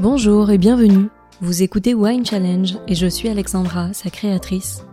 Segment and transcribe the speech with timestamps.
[0.00, 1.08] Bonjour et bienvenue.
[1.40, 4.84] Vous écoutez Wine Challenge et je suis Alexandra, sa créatrice.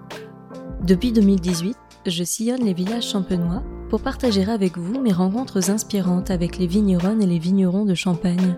[0.81, 6.57] Depuis 2018, je sillonne les villages champenois pour partager avec vous mes rencontres inspirantes avec
[6.57, 8.57] les vigneronnes et les vignerons de Champagne.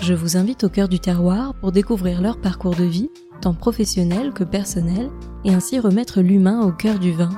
[0.00, 4.32] Je vous invite au cœur du terroir pour découvrir leur parcours de vie, tant professionnel
[4.32, 5.10] que personnel,
[5.44, 7.30] et ainsi remettre l'humain au cœur du vin.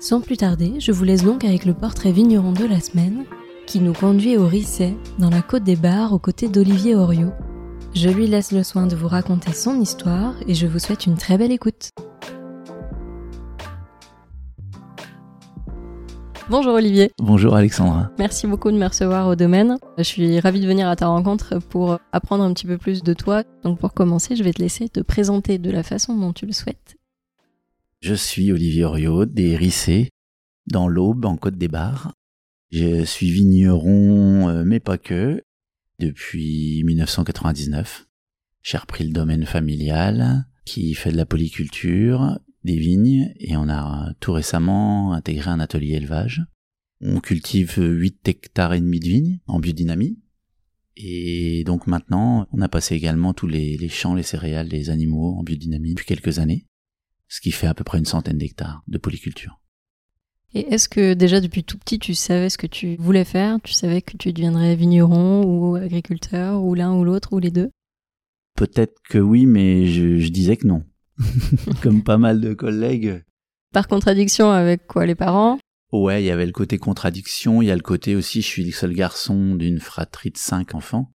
[0.00, 3.24] Sans plus tarder, je vous laisse donc avec le portrait vigneron de la semaine,
[3.72, 7.32] qui nous conduit au Risset, dans la côte des Bars, aux côtés d'Olivier Oriot.
[7.94, 11.16] Je lui laisse le soin de vous raconter son histoire et je vous souhaite une
[11.16, 11.88] très belle écoute.
[16.50, 17.12] Bonjour Olivier.
[17.16, 18.10] Bonjour Alexandra.
[18.18, 19.78] Merci beaucoup de me recevoir au domaine.
[19.96, 23.14] Je suis ravie de venir à ta rencontre pour apprendre un petit peu plus de
[23.14, 23.42] toi.
[23.64, 26.52] Donc pour commencer, je vais te laisser te présenter de la façon dont tu le
[26.52, 26.98] souhaites.
[28.02, 30.10] Je suis Olivier Oriot des Rissés,
[30.70, 32.12] dans l'Aube, en Côte des Bars.
[32.72, 35.44] Je suis vigneron, euh, mais pas que,
[35.98, 38.08] depuis 1999.
[38.62, 44.14] J'ai repris le domaine familial qui fait de la polyculture, des vignes, et on a
[44.20, 46.40] tout récemment intégré un atelier élevage.
[47.02, 50.18] On cultive 8 hectares et demi de vignes en biodynamie.
[50.96, 55.34] Et donc maintenant, on a passé également tous les, les champs, les céréales, les animaux
[55.34, 56.66] en biodynamie depuis quelques années,
[57.28, 59.61] ce qui fait à peu près une centaine d'hectares de polyculture.
[60.54, 63.58] Et est-ce que déjà depuis tout petit, tu savais ce que tu voulais faire?
[63.62, 67.70] Tu savais que tu deviendrais vigneron ou agriculteur ou l'un ou l'autre ou les deux?
[68.54, 70.84] Peut-être que oui, mais je, je disais que non.
[71.82, 73.24] Comme pas mal de collègues.
[73.72, 75.58] Par contradiction avec quoi les parents?
[75.92, 78.64] Ouais, il y avait le côté contradiction, il y a le côté aussi je suis
[78.64, 81.12] le seul garçon d'une fratrie de cinq enfants.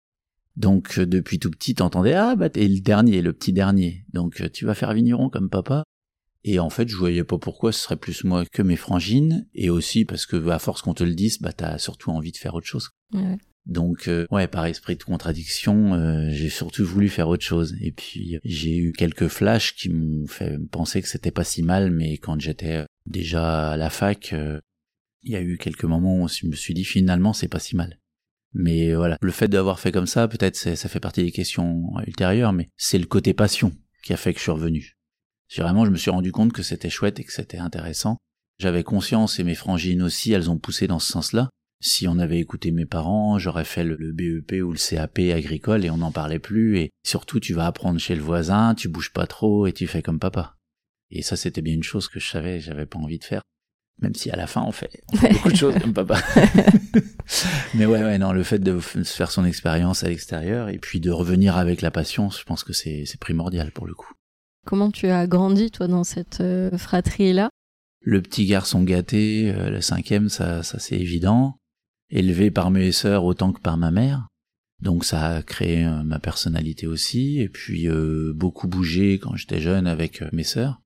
[0.56, 4.04] Donc euh, depuis tout petit, t'entendais ah bah t'es le dernier, le petit dernier.
[4.12, 5.84] Donc euh, tu vas faire vigneron comme papa.
[6.44, 9.70] Et en fait, je voyais pas pourquoi ce serait plus moi que mes frangines, et
[9.70, 12.54] aussi parce que à force qu'on te le dise, bah t'as surtout envie de faire
[12.54, 12.90] autre chose.
[13.14, 13.38] Ouais.
[13.66, 17.74] Donc euh, ouais, par esprit de contradiction, euh, j'ai surtout voulu faire autre chose.
[17.80, 21.90] Et puis j'ai eu quelques flashs qui m'ont fait penser que c'était pas si mal,
[21.90, 24.60] mais quand j'étais euh, déjà à la fac, euh,
[25.22, 27.74] il y a eu quelques moments où je me suis dit finalement c'est pas si
[27.74, 28.00] mal.
[28.52, 32.52] Mais voilà, le fait d'avoir fait comme ça, peut-être ça fait partie des questions ultérieures,
[32.52, 33.72] mais c'est le côté passion
[34.04, 34.93] qui a fait que je suis revenu.
[35.62, 38.18] Vraiment, je me suis rendu compte que c'était chouette et que c'était intéressant.
[38.58, 41.50] J'avais conscience et mes frangines aussi, elles ont poussé dans ce sens-là.
[41.80, 45.90] Si on avait écouté mes parents, j'aurais fait le, BEP ou le CAP agricole et
[45.90, 46.78] on n'en parlait plus.
[46.78, 50.02] Et surtout, tu vas apprendre chez le voisin, tu bouges pas trop et tu fais
[50.02, 50.56] comme papa.
[51.10, 53.42] Et ça, c'était bien une chose que je savais, j'avais pas envie de faire.
[54.00, 56.20] Même si à la fin, on fait, on fait beaucoup de choses comme papa.
[57.74, 61.10] Mais ouais, ouais, non, le fait de faire son expérience à l'extérieur et puis de
[61.10, 64.12] revenir avec la passion, je pense que c'est primordial pour le coup.
[64.64, 67.50] Comment tu as grandi toi dans cette euh, fratrie-là?
[68.06, 71.56] Le petit garçon gâté, euh, le cinquième, ça, ça c'est évident.
[72.10, 74.28] Élevé par mes sœurs autant que par ma mère.
[74.82, 77.40] Donc ça a créé euh, ma personnalité aussi.
[77.40, 80.82] Et puis euh, beaucoup bougé quand j'étais jeune avec mes sœurs,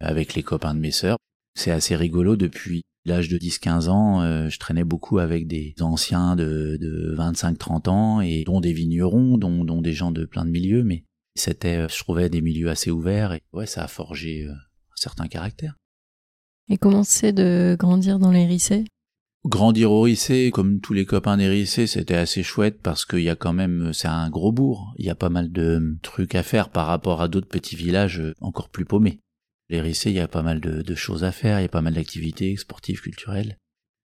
[0.00, 1.18] avec les copains de mes sœurs.
[1.54, 6.78] C'est assez rigolo depuis l'âge de 10-15 ans, je traînais beaucoup avec des anciens de,
[6.80, 10.82] de 25-30 ans et dont des vignerons, dont, dont des gens de plein de milieux,
[10.82, 14.52] mais c'était, euh, je trouvais, des milieux assez ouverts et ouais, ça a forgé euh,
[14.52, 15.74] un certain caractère.
[16.68, 18.84] Et comment c'est de grandir dans les Rissets
[19.44, 23.28] Grandir au Rissé, comme tous les copains des Rissés, c'était assez chouette parce qu'il y
[23.28, 24.94] a quand même, c'est un gros bourg.
[24.96, 28.22] Il y a pas mal de trucs à faire par rapport à d'autres petits villages
[28.40, 29.20] encore plus paumés.
[29.68, 31.68] Les Rissés, il y a pas mal de, de choses à faire, il y a
[31.68, 33.58] pas mal d'activités sportives, culturelles.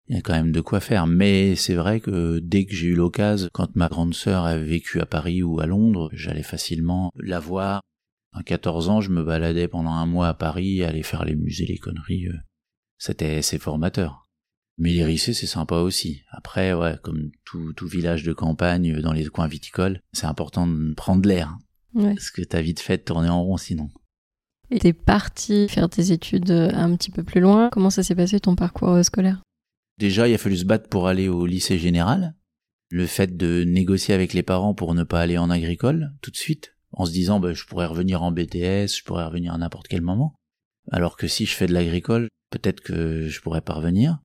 [0.09, 1.05] Il y a quand même de quoi faire.
[1.05, 4.99] Mais c'est vrai que dès que j'ai eu l'occasion, quand ma grande sœur avait vécu
[4.99, 7.81] à Paris ou à Londres, j'allais facilement la voir.
[8.33, 11.65] À 14 ans, je me baladais pendant un mois à Paris, aller faire les musées,
[11.65, 12.27] les conneries.
[12.27, 12.37] euh.
[12.97, 14.25] C'était assez formateur.
[14.77, 16.21] Mais les Rissés, c'est sympa aussi.
[16.31, 20.67] Après, ouais, comme tout, tout village de campagne euh, dans les coins viticoles, c'est important
[20.67, 21.55] de prendre l'air.
[21.93, 22.13] Ouais.
[22.13, 23.89] Parce que t'as vite fait de tourner en rond sinon.
[24.71, 27.69] Et t'es parti faire tes études euh, un petit peu plus loin.
[27.71, 29.41] Comment ça s'est passé ton parcours scolaire?
[29.99, 32.33] Déjà, il a fallu se battre pour aller au lycée général.
[32.89, 36.37] Le fait de négocier avec les parents pour ne pas aller en agricole tout de
[36.37, 39.89] suite, en se disant bah, je pourrais revenir en BTS, je pourrais revenir à n'importe
[39.89, 40.35] quel moment.
[40.89, 44.19] Alors que si je fais de l'agricole, peut-être que je pourrais pas revenir.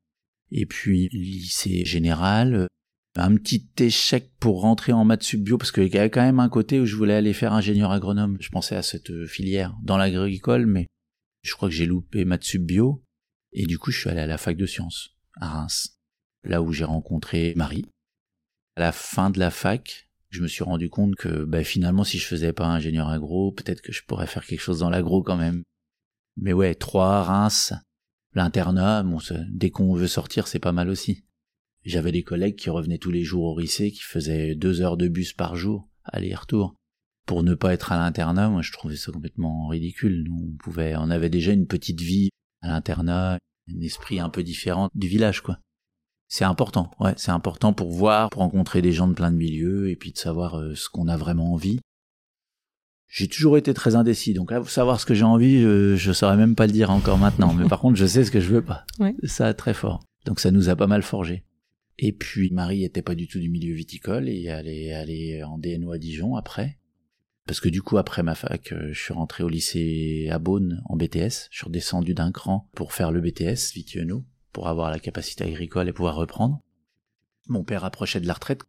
[0.52, 2.68] Et puis lycée général,
[3.16, 6.38] un petit échec pour rentrer en maths sub bio parce qu'il y avait quand même
[6.38, 8.36] un côté où je voulais aller faire ingénieur agronome.
[8.38, 10.86] Je pensais à cette filière dans l'agricole, mais
[11.42, 13.02] je crois que j'ai loupé maths sub bio.
[13.52, 15.98] Et du coup, je suis allé à la fac de sciences à Reims,
[16.42, 17.86] là où j'ai rencontré Marie.
[18.76, 22.18] À la fin de la fac, je me suis rendu compte que bah, finalement, si
[22.18, 25.36] je faisais pas ingénieur agro, peut-être que je pourrais faire quelque chose dans l'agro quand
[25.36, 25.62] même.
[26.36, 27.72] Mais ouais, Troyes, Reims,
[28.34, 31.24] l'internat, bon, dès qu'on veut sortir, c'est pas mal aussi.
[31.84, 35.06] J'avais des collègues qui revenaient tous les jours au lycée, qui faisaient deux heures de
[35.06, 36.74] bus par jour, aller-retour.
[37.26, 40.26] Pour ne pas être à l'internat, moi je trouvais ça complètement ridicule.
[40.30, 42.30] On pouvait, on avait déjà une petite vie
[42.60, 43.38] à l'internat,
[43.68, 45.58] un esprit un peu différent du village, quoi.
[46.28, 49.90] C'est important, ouais, c'est important pour voir, pour rencontrer des gens de plein de milieux
[49.90, 51.80] et puis de savoir euh, ce qu'on a vraiment envie.
[53.08, 56.36] J'ai toujours été très indécis, donc là, savoir ce que j'ai envie, je, je saurais
[56.36, 57.54] même pas le dire encore maintenant.
[57.54, 58.84] Mais par contre, je sais ce que je veux pas.
[58.98, 59.14] Ouais.
[59.22, 60.02] Ça, très fort.
[60.24, 61.44] Donc ça nous a pas mal forgé.
[61.98, 65.58] Et puis Marie était pas du tout du milieu viticole et elle est allée en
[65.58, 66.78] DNO à Dijon après.
[67.46, 70.82] Parce que du coup, après ma fac, euh, je suis rentré au lycée à Beaune
[70.86, 71.48] en BTS.
[71.50, 75.88] Je suis redescendu d'un cran pour faire le BTS Vitiono, pour avoir la capacité agricole
[75.88, 76.60] et pouvoir reprendre.
[77.46, 78.62] Mon père approchait de la retraite.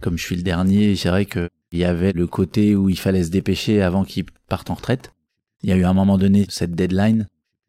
[0.00, 3.24] Comme je suis le dernier, c'est vrai qu'il y avait le côté où il fallait
[3.24, 5.12] se dépêcher avant qu'il parte en retraite.
[5.62, 7.26] Il y a eu à un moment donné cette deadline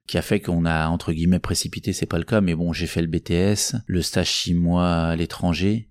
[0.08, 2.88] qui a fait qu'on a entre guillemets précipité, c'est pas le cas, mais bon, j'ai
[2.88, 5.90] fait le BTS, le stage six mois à l'étranger,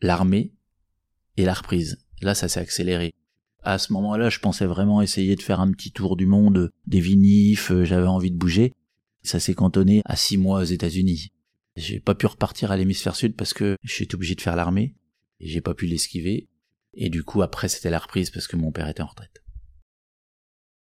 [0.00, 0.54] l'armée
[1.36, 1.98] et la reprise.
[2.22, 3.12] Là, ça s'est accéléré.
[3.62, 7.00] À ce moment-là, je pensais vraiment essayer de faire un petit tour du monde, des
[7.00, 8.72] vinifs, euh, j'avais envie de bouger.
[9.22, 11.32] Ça s'est cantonné à six mois aux États-Unis.
[11.76, 14.94] J'ai pas pu repartir à l'hémisphère sud parce que j'étais obligé de faire l'armée
[15.40, 16.48] et j'ai pas pu l'esquiver.
[16.94, 19.39] Et du coup, après, c'était la reprise parce que mon père était en retraite.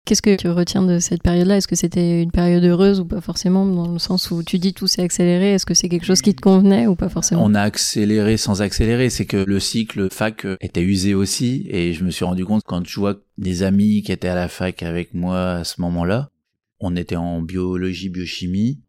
[0.05, 1.57] Qu'est-ce que tu retiens de cette période-là?
[1.57, 4.73] Est-ce que c'était une période heureuse ou pas forcément Dans le sens où tu dis
[4.73, 7.43] tout s'est accéléré, est-ce que c'est quelque chose qui te convenait ou pas forcément?
[7.43, 12.03] On a accéléré sans accélérer, c'est que le cycle fac était usé aussi et je
[12.03, 15.13] me suis rendu compte quand je vois des amis qui étaient à la fac avec
[15.13, 16.31] moi à ce moment-là,
[16.79, 18.81] on était en biologie, biochimie,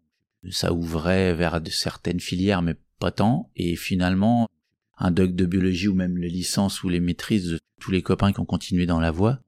[0.50, 3.50] ça ouvrait vers certaines filières mais pas tant.
[3.56, 4.48] Et finalement
[4.96, 8.32] un doc de biologie ou même les licences ou les maîtrises de tous les copains
[8.32, 9.40] qui ont continué dans la voie,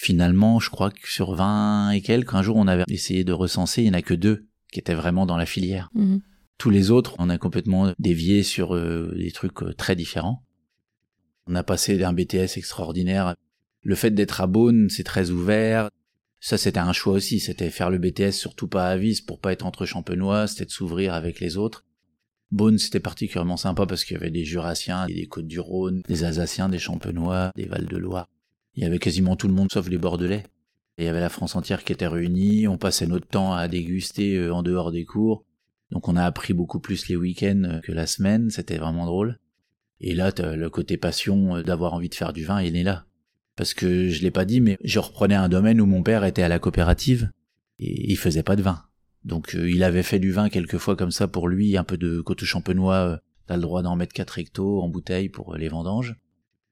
[0.00, 3.82] finalement, je crois que sur 20 et quelques, un jour on avait essayé de recenser,
[3.82, 5.90] il n'y en a que deux qui étaient vraiment dans la filière.
[5.94, 6.22] Mhm.
[6.56, 10.42] Tous les autres, on a complètement dévié sur euh, des trucs euh, très différents.
[11.46, 13.34] On a passé d'un BTS extraordinaire.
[13.82, 15.90] Le fait d'être à Beaune, c'est très ouvert.
[16.38, 17.38] Ça, c'était un choix aussi.
[17.38, 20.70] C'était faire le BTS surtout pas à vis pour pas être entre champenois, c'était de
[20.70, 21.84] s'ouvrir avec les autres.
[22.50, 26.78] Beaune, c'était particulièrement sympa parce qu'il y avait des Jurassiens, des Côtes-du-Rhône, des Alsaciens, des
[26.78, 28.28] Champenois, des Val-de-Loire.
[28.74, 30.44] Il y avait quasiment tout le monde sauf les Bordelais.
[30.98, 34.36] Il y avait la France entière qui était réunie, on passait notre temps à déguster
[34.36, 35.44] euh, en dehors des cours.
[35.90, 39.38] Donc on a appris beaucoup plus les week-ends euh, que la semaine, c'était vraiment drôle.
[40.00, 42.82] Et là, le côté passion euh, d'avoir envie de faire du vin il est né
[42.82, 43.06] là.
[43.56, 46.42] Parce que je l'ai pas dit, mais je reprenais un domaine où mon père était
[46.42, 47.30] à la coopérative
[47.78, 48.82] et il faisait pas de vin.
[49.24, 52.46] Donc il avait fait du vin quelquefois comme ça pour lui, un peu de coteau
[52.46, 56.16] champenois, t'as le droit d'en mettre 4 hectos en bouteille pour les vendanges.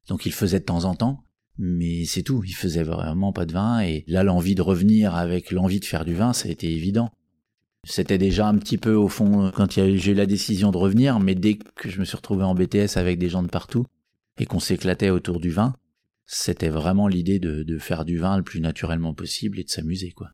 [0.08, 1.24] Donc il faisait de temps en temps,
[1.58, 2.42] mais c'est tout.
[2.44, 6.04] Il faisait vraiment pas de vin et là l'envie de revenir avec l'envie de faire
[6.04, 7.10] du vin, ça a été évident.
[7.84, 11.34] C'était déjà un petit peu au fond quand j'ai eu la décision de revenir, mais
[11.34, 13.86] dès que je me suis retrouvé en BTS avec des gens de partout
[14.38, 15.74] et qu'on s'éclatait autour du vin,
[16.26, 20.12] c'était vraiment l'idée de, de, faire du vin le plus naturellement possible et de s'amuser
[20.12, 20.30] quoi.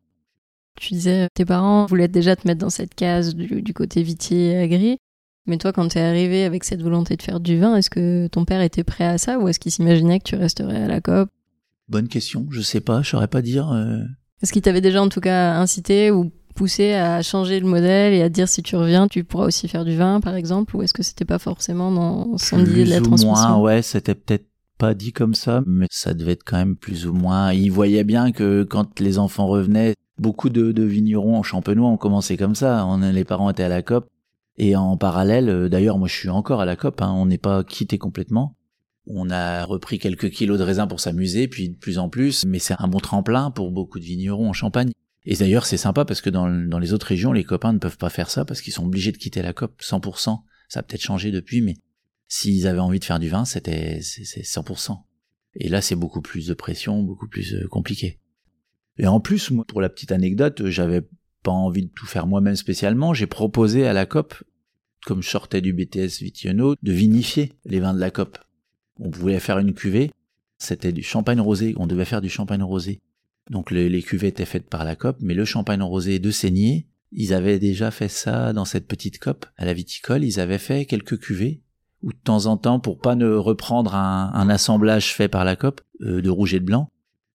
[0.80, 4.56] Tu disais tes parents voulaient déjà te mettre dans cette case du, du côté vitier
[4.56, 4.98] agri.
[5.46, 8.28] Mais toi, quand tu es arrivé avec cette volonté de faire du vin, est-ce que
[8.28, 11.00] ton père était prêt à ça ou est-ce qu'il s'imaginait que tu resterais à la
[11.00, 11.28] COP?
[11.88, 13.70] Bonne question, je sais pas, je saurais pas dire.
[13.70, 13.98] Euh...
[14.42, 18.22] Est-ce qu'il t'avait déjà en tout cas incité ou poussé à changer le modèle et
[18.22, 20.94] à dire si tu reviens, tu pourras aussi faire du vin par exemple ou est-ce
[20.94, 23.34] que c'était pas forcément dans son idée de la transmission?
[23.34, 24.46] moins, ouais, c'était peut-être
[24.78, 27.52] pas dit comme ça, mais ça devait être quand même plus ou moins.
[27.52, 31.96] Il voyait bien que quand les enfants revenaient, beaucoup de, de vignerons en champenois ont
[31.96, 32.86] commencé comme ça.
[32.86, 34.06] On, les parents étaient à la COP
[34.56, 37.38] et en parallèle, euh, d'ailleurs, moi je suis encore à la COP, hein, on n'est
[37.38, 38.56] pas quitté complètement.
[39.06, 42.58] On a repris quelques kilos de raisin pour s'amuser, puis de plus en plus, mais
[42.58, 44.92] c'est un bon tremplin pour beaucoup de vignerons en Champagne.
[45.26, 48.10] Et d'ailleurs, c'est sympa parce que dans, les autres régions, les copains ne peuvent pas
[48.10, 50.40] faire ça parce qu'ils sont obligés de quitter la COP 100%.
[50.68, 51.74] Ça a peut-être changé depuis, mais
[52.28, 54.98] s'ils avaient envie de faire du vin, c'était c'est 100%.
[55.56, 58.20] Et là, c'est beaucoup plus de pression, beaucoup plus euh, compliqué.
[58.98, 61.02] Et en plus, pour la petite anecdote, j'avais
[61.44, 64.34] pas envie de tout faire moi-même spécialement, j'ai proposé à la COP,
[65.06, 68.38] comme je sortais du BTS Vitiono, de vinifier les vins de la COP.
[68.98, 70.10] On voulait faire une cuvée,
[70.58, 73.00] c'était du champagne rosé, on devait faire du champagne rosé.
[73.50, 77.34] Donc les, cuvées étaient faites par la COP, mais le champagne rosé de saignée, ils
[77.34, 81.20] avaient déjà fait ça dans cette petite COP, à la viticole, ils avaient fait quelques
[81.20, 81.60] cuvées,
[82.02, 85.82] ou de temps en temps, pour pas ne reprendre un, assemblage fait par la COP,
[86.00, 86.88] euh, de rouge et de blanc,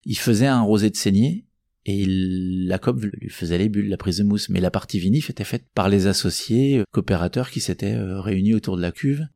[0.05, 1.45] ils faisaient un rosé de saignée,
[1.91, 5.31] et la COP lui faisait les bulles, la prise de mousse, mais la partie vinif
[5.31, 9.27] était faite par les associés euh, coopérateurs qui s'étaient euh, réunis autour de la cuve.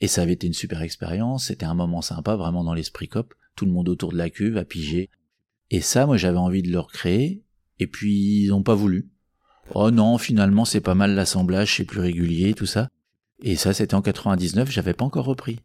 [0.00, 3.34] Et ça avait été une super expérience, c'était un moment sympa, vraiment dans l'esprit COP,
[3.56, 5.10] tout le monde autour de la cuve, à piger.
[5.70, 7.42] Et ça, moi j'avais envie de le recréer,
[7.78, 9.10] et puis ils n'ont pas voulu.
[9.74, 12.88] Oh non, finalement c'est pas mal l'assemblage, c'est plus régulier, tout ça.
[13.42, 15.60] Et ça, c'était en 99, j'avais pas encore repris.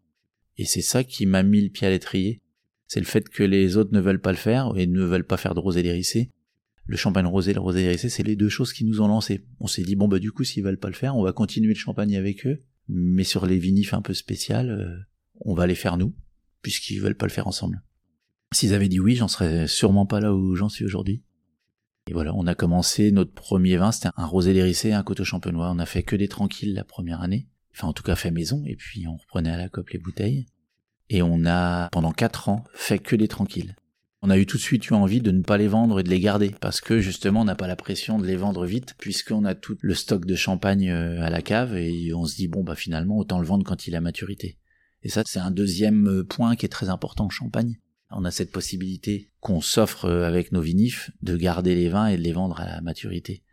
[0.57, 2.41] Et c'est ça qui m'a mis le pied à l'étrier.
[2.88, 5.38] C'est le fait que les autres ne veulent pas le faire et ne veulent pas
[5.38, 6.32] faire de rosé dérissé.
[6.86, 9.46] Le champagne rosé et le rosé dérissé, c'est les deux choses qui nous ont lancé.
[9.60, 11.74] On s'est dit, bon, bah, du coup, s'ils veulent pas le faire, on va continuer
[11.74, 12.62] le champagne avec eux.
[12.90, 15.00] Mais sur les vinifs un peu spéciales, euh,
[15.42, 16.13] on va les faire nous,
[16.62, 17.82] puisqu'ils veulent pas le faire ensemble.
[18.54, 21.24] S'ils avaient dit oui, j'en serais sûrement pas là où j'en suis aujourd'hui.
[22.08, 25.72] Et voilà, on a commencé notre premier vin, c'était un rosé dérissé, un coteau champenois.
[25.72, 27.48] On a fait que des tranquilles la première année.
[27.74, 28.63] Enfin, en tout cas, fait maison.
[28.66, 30.46] Et puis, on reprenait à la cope les bouteilles.
[31.10, 33.75] Et on a, pendant quatre ans, fait que des tranquilles.
[34.22, 36.10] On a eu tout de suite eu envie de ne pas les vendre et de
[36.10, 36.55] les garder.
[36.62, 39.77] Parce que, justement, on n'a pas la pression de les vendre vite, puisqu'on a tout
[39.81, 41.75] le stock de champagne euh, à la cave.
[41.75, 44.57] Et on se dit, bon, bah, finalement, autant le vendre quand il a maturité.
[45.01, 47.77] Et ça, c'est un deuxième euh, point qui est très important en champagne
[48.15, 52.17] on a cette possibilité qu'on s'offre euh, avec nos vinifs de garder les vins et
[52.17, 53.43] de les vendre à la maturité.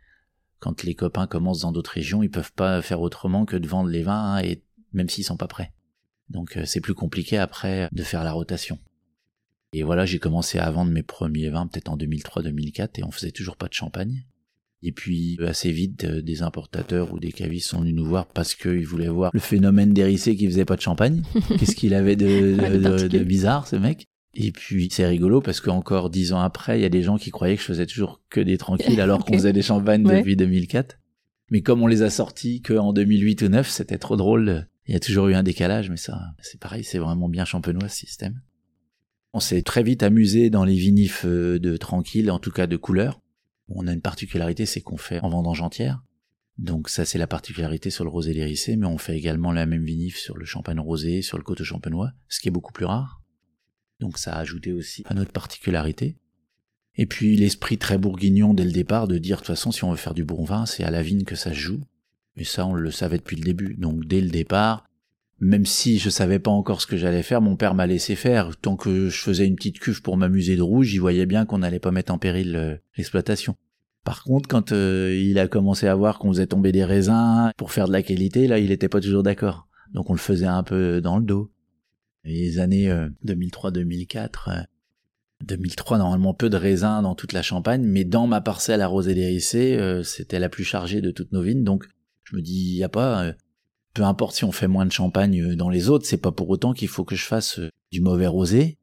[0.59, 3.89] Quand les copains commencent dans d'autres régions, ils peuvent pas faire autrement que de vendre
[3.89, 5.73] les vins, et même s'ils sont pas prêts.
[6.31, 8.79] Donc euh, c'est plus compliqué après de faire la rotation.
[9.73, 13.31] Et voilà, j'ai commencé à vendre mes premiers vins peut-être en 2003-2004 et on faisait
[13.31, 14.25] toujours pas de champagne.
[14.83, 18.55] Et puis assez vite, euh, des importateurs ou des cavistes sont venus nous voir parce
[18.55, 21.21] qu'ils voulaient voir le phénomène d'hérissé qui faisait pas de champagne.
[21.59, 24.05] Qu'est-ce qu'il avait de, de, bizarre ce mec?
[24.33, 27.29] Et puis c'est rigolo parce qu'encore dix ans après, il y a des gens qui
[27.29, 30.97] croyaient que je faisais toujours que des tranquilles alors qu'on faisait des champagnes depuis 2004.
[31.51, 34.67] Mais comme on les a sortis qu'en 2008 ou 9, c'était trop drôle.
[34.91, 37.87] Il y a toujours eu un décalage, mais ça, c'est pareil, c'est vraiment bien champenois
[37.87, 38.41] ce système.
[39.31, 42.75] On s'est très vite amusé dans les vinifs euh, de tranquille, en tout cas de
[42.75, 43.21] couleur.
[43.69, 46.03] On a une particularité, c'est qu'on fait en vendange entière.
[46.57, 49.85] Donc ça, c'est la particularité sur le rosé lérissé, mais on fait également la même
[49.85, 53.21] vinif sur le champagne rosé, sur le coteau champenois, ce qui est beaucoup plus rare.
[54.01, 56.17] Donc ça a ajouté aussi à notre particularité.
[56.95, 59.91] Et puis l'esprit très bourguignon dès le départ de dire de toute façon si on
[59.91, 61.79] veut faire du bon vin, c'est à la vigne que ça se joue.
[62.37, 63.75] Et ça on le savait depuis le début.
[63.75, 64.85] Donc dès le départ,
[65.39, 68.55] même si je savais pas encore ce que j'allais faire, mon père m'a laissé faire.
[68.57, 71.59] Tant que je faisais une petite cuve pour m'amuser de rouge, il voyait bien qu'on
[71.59, 73.55] n'allait pas mettre en péril euh, l'exploitation.
[74.03, 77.71] Par contre, quand euh, il a commencé à voir qu'on faisait tomber des raisins pour
[77.71, 79.67] faire de la qualité, là, il était pas toujours d'accord.
[79.93, 81.51] Donc on le faisait un peu dans le dos
[82.23, 82.87] les années
[83.25, 84.65] 2003-2004.
[85.43, 89.75] 2003, normalement peu de raisins dans toute la Champagne, mais dans ma parcelle arrosée d'hérissé,
[89.77, 91.85] euh, c'était la plus chargée de toutes nos vignes, donc
[92.31, 93.33] je me dis, y a pas, euh,
[93.93, 96.49] peu importe si on fait moins de champagne euh, dans les autres, c'est pas pour
[96.49, 97.59] autant qu'il faut que je fasse
[97.91, 98.77] du mauvais rosé.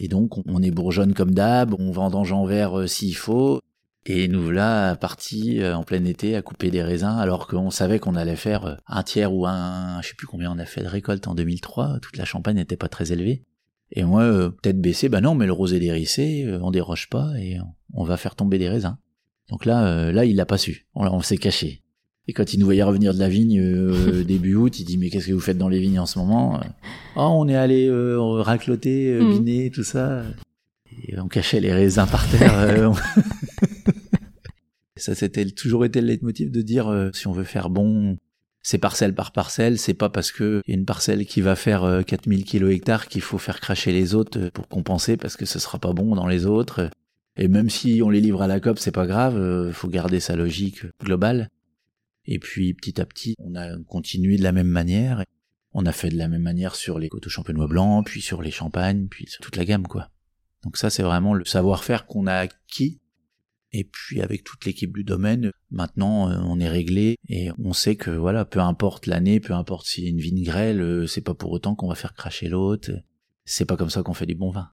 [0.00, 3.60] Et donc, on est bourgeonne comme d'hab, on vendange en verre s'il faut,
[4.06, 7.98] et nous voilà partis euh, en plein été à couper des raisins alors qu'on savait
[7.98, 10.82] qu'on allait faire euh, un tiers ou un, je sais plus combien on a fait
[10.82, 13.44] de récolte en 2003, toute la champagne n'était pas très élevée.
[13.92, 17.58] Et moi, euh, tête baissée, bah non, mais le rosé dérissé, on déroge pas et
[17.94, 18.98] on va faire tomber des raisins.
[19.48, 20.86] Donc là, là, il l'a pas su.
[20.94, 21.82] On, s'est caché.
[22.26, 23.60] Et quand il nous voyait revenir de la vigne
[24.24, 26.60] début août, il dit mais qu'est-ce que vous faites dans les vignes en ce moment?
[27.16, 29.32] Oh, on est allé racloter, mmh.
[29.32, 30.22] viner, tout ça.
[31.06, 32.92] Et on cachait les raisins par terre.
[34.96, 38.16] Ça, c'était toujours été le leitmotiv de dire euh, si on veut faire bon,
[38.62, 42.02] c'est parcelle par parcelle, c'est pas parce que y a une parcelle qui va faire
[42.06, 45.46] 4000 euh, kilos hectares qu'il faut faire cracher les autres euh, pour compenser parce que
[45.46, 46.88] ce sera pas bon dans les autres.
[47.36, 50.36] Et même si on les livre à la COP, c'est pas grave, faut garder sa
[50.36, 51.50] logique globale.
[52.26, 55.24] Et puis petit à petit, on a continué de la même manière.
[55.72, 58.50] On a fait de la même manière sur les coteaux champenois blancs, puis sur les
[58.50, 60.10] champagnes, puis sur toute la gamme, quoi.
[60.62, 63.00] Donc ça, c'est vraiment le savoir-faire qu'on a acquis
[63.76, 67.96] et puis avec toute l'équipe du domaine, maintenant euh, on est réglé et on sait
[67.96, 71.22] que voilà, peu importe l'année, peu importe s'il y a une vigne grêle, euh, c'est
[71.22, 72.92] pas pour autant qu'on va faire cracher l'autre.
[73.44, 74.70] C'est pas comme ça qu'on fait du bon vin.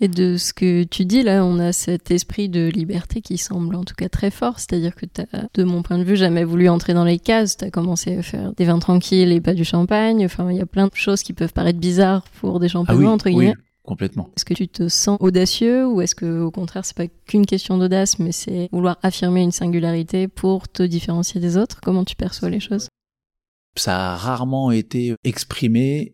[0.00, 3.76] Et de ce que tu dis là, on a cet esprit de liberté qui semble
[3.76, 4.58] en tout cas très fort.
[4.58, 5.22] C'est-à-dire que tu
[5.54, 7.56] de mon point de vue, jamais voulu entrer dans les cases.
[7.56, 10.24] Tu as commencé à faire des vins tranquilles et pas du champagne.
[10.24, 13.10] Enfin, il y a plein de choses qui peuvent paraître bizarres pour des champagnes, ah
[13.10, 13.54] entre guillemets.
[13.84, 14.30] Complètement.
[14.34, 17.76] Est-ce que tu te sens audacieux ou est-ce que au contraire c'est pas qu'une question
[17.76, 21.80] d'audace mais c'est vouloir affirmer une singularité pour te différencier des autres?
[21.82, 22.88] Comment tu perçois les choses?
[23.76, 26.13] Ça a rarement été exprimé.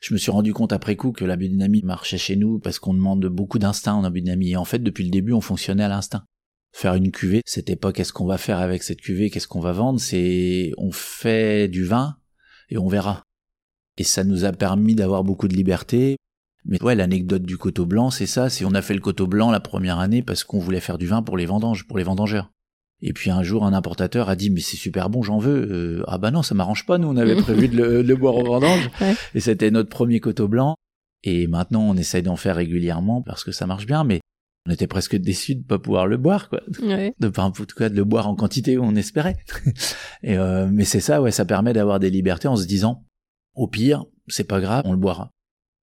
[0.00, 2.94] Je me suis rendu compte après coup que la biodynamie marchait chez nous parce qu'on
[2.94, 6.24] demande beaucoup d'instinct en biodynamie et en fait depuis le début on fonctionnait à l'instinct.
[6.72, 9.72] Faire une cuvée, c'était pas qu'est-ce qu'on va faire avec cette cuvée, qu'est-ce qu'on va
[9.72, 12.16] vendre, c'est on fait du vin
[12.68, 13.22] et on verra.
[13.96, 16.18] Et ça nous a permis d'avoir beaucoup de liberté,
[16.64, 19.50] mais ouais, l'anecdote du coteau blanc, c'est ça, c'est on a fait le coteau blanc
[19.50, 22.52] la première année parce qu'on voulait faire du vin pour les vendanges, pour les vendangeurs.
[23.00, 25.70] Et puis un jour, un importateur a dit mais c'est super bon, j'en veux.
[25.70, 28.44] Euh, ah bah non, ça m'arrange pas, nous on avait prévu de le, boire aux
[28.44, 28.90] vendanges.
[29.34, 30.74] Et c'était notre premier coteau blanc.
[31.24, 34.04] Et maintenant, on essaye d'en faire régulièrement parce que ça marche bien.
[34.04, 34.20] Mais
[34.66, 36.60] on était presque déçus de pas pouvoir le boire, quoi.
[36.82, 37.14] Ouais.
[37.18, 39.36] De pas, en tout cas, de le boire en quantité où on espérait.
[40.22, 43.04] Et euh, mais c'est ça, ouais, ça permet d'avoir des libertés en se disant,
[43.54, 45.30] au pire, c'est pas grave, on le boira.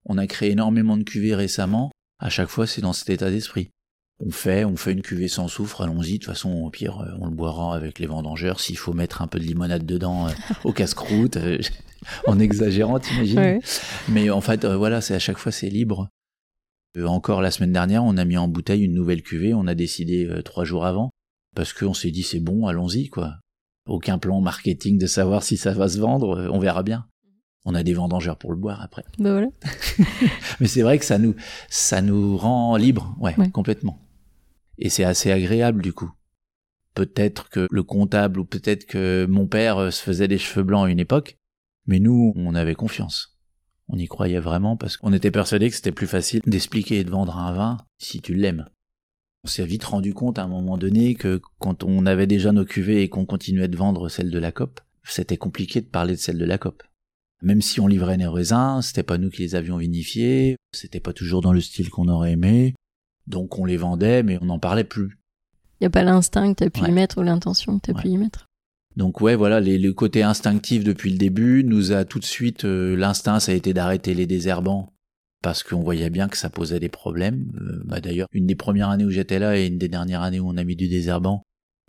[0.06, 1.92] On a créé énormément de cuvées récemment.
[2.20, 3.72] À chaque fois, c'est dans cet état d'esprit.
[4.20, 6.14] On fait, on fait une cuvée sans soufre, allons-y.
[6.14, 8.62] De toute façon, au pire, euh, on le boira avec les vendangeurs.
[8.62, 10.32] S'il faut mettre un peu de limonade dedans, euh,
[10.64, 11.58] au casse-croûte, euh,
[12.28, 13.38] en exagérant, t'imagines.
[13.40, 13.60] Ouais.
[14.08, 16.08] Mais en fait, euh, voilà, c'est à chaque fois c'est libre.
[17.06, 19.54] Encore la semaine dernière, on a mis en bouteille une nouvelle cuvée.
[19.54, 21.10] On a décidé trois jours avant
[21.54, 23.34] parce qu'on s'est dit c'est bon, allons-y quoi.
[23.86, 27.06] Aucun plan marketing de savoir si ça va se vendre, on verra bien.
[27.66, 29.04] On a des vendangeurs pour le boire après.
[29.20, 29.48] Bah voilà.
[30.62, 31.36] Mais c'est vrai que ça nous
[31.70, 33.50] ça nous rend libre, ouais, Ouais.
[33.50, 34.00] complètement.
[34.78, 36.12] Et c'est assez agréable du coup.
[36.94, 40.88] Peut-être que le comptable ou peut-être que mon père euh, se faisait des cheveux blancs
[40.88, 41.38] à une époque,
[41.88, 43.38] mais nous, on avait confiance.
[43.88, 47.12] On y croyait vraiment parce qu'on était persuadé que c'était plus facile d'expliquer et de
[47.12, 48.70] vendre un vin si tu l'aimes.
[49.44, 52.66] On s'est vite rendu compte à un moment donné que quand on avait déjà nos
[52.66, 56.20] cuvées et qu'on continuait de vendre celle de la COP, c'était compliqué de parler de
[56.20, 56.82] celle de la COP.
[57.44, 61.14] Même si on livrait nos raisins, c'était pas nous qui les avions vinifiés, c'était pas
[61.14, 62.74] toujours dans le style qu'on aurait aimé,
[63.28, 65.18] donc on les vendait mais on n'en parlait plus.
[65.80, 66.90] Il n'y a pas l'instinct que tu as pu Ouais.
[66.90, 68.46] y mettre ou l'intention que tu as pu y mettre.
[68.96, 72.64] Donc ouais, voilà, les, le côté instinctif depuis le début nous a tout de suite,
[72.64, 74.94] euh, l'instinct ça a été d'arrêter les désherbants
[75.42, 77.52] parce qu'on voyait bien que ça posait des problèmes.
[77.62, 80.40] Euh, bah d'ailleurs, une des premières années où j'étais là et une des dernières années
[80.40, 81.44] où on a mis du désherbant,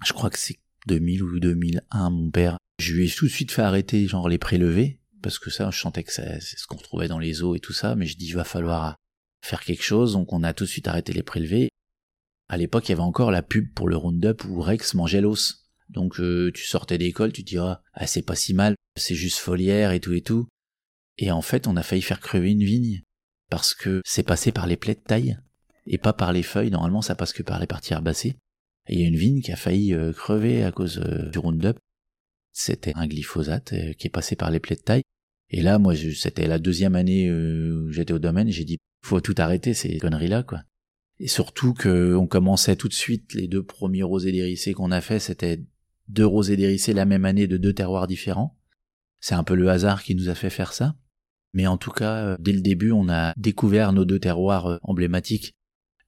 [0.04, 0.56] je crois que c'est
[0.88, 4.38] 2000 ou 2001, mon père, je lui ai tout de suite fait arrêter genre les
[4.38, 7.60] prélevés parce que ça, je sentais que c'est ce qu'on retrouvait dans les eaux et
[7.60, 8.96] tout ça, mais je dis il va falloir
[9.42, 11.68] faire quelque chose, donc on a tout de suite arrêté les prélevés.
[12.48, 15.64] À l'époque, il y avait encore la pub pour le Roundup où Rex mangeait l'os.
[15.88, 19.38] Donc euh, tu sortais d'école, tu te diras ah c'est pas si mal, c'est juste
[19.38, 20.48] foliaire et tout et tout.
[21.18, 23.02] Et en fait, on a failli faire crever une vigne
[23.50, 25.38] parce que c'est passé par les plaies de taille
[25.86, 26.70] et pas par les feuilles.
[26.70, 28.36] Normalement, ça passe que par les parties herbacées.
[28.88, 31.38] Et il y a une vigne qui a failli euh, crever à cause euh, du
[31.38, 31.78] Roundup.
[32.52, 35.02] C'était un glyphosate euh, qui est passé par les plaies de taille.
[35.50, 38.50] Et là, moi, c'était la deuxième année où j'étais au domaine.
[38.50, 40.62] J'ai dit faut tout arrêter ces conneries là quoi.
[41.18, 45.00] Et surtout que on commençait tout de suite les deux premiers rosés dérissés qu'on a
[45.00, 45.62] fait, c'était
[46.08, 48.56] deux rosés dérissés la même année de deux terroirs différents.
[49.20, 50.94] C'est un peu le hasard qui nous a fait faire ça.
[51.54, 54.78] Mais en tout cas, euh, dès le début, on a découvert nos deux terroirs euh,
[54.82, 55.54] emblématiques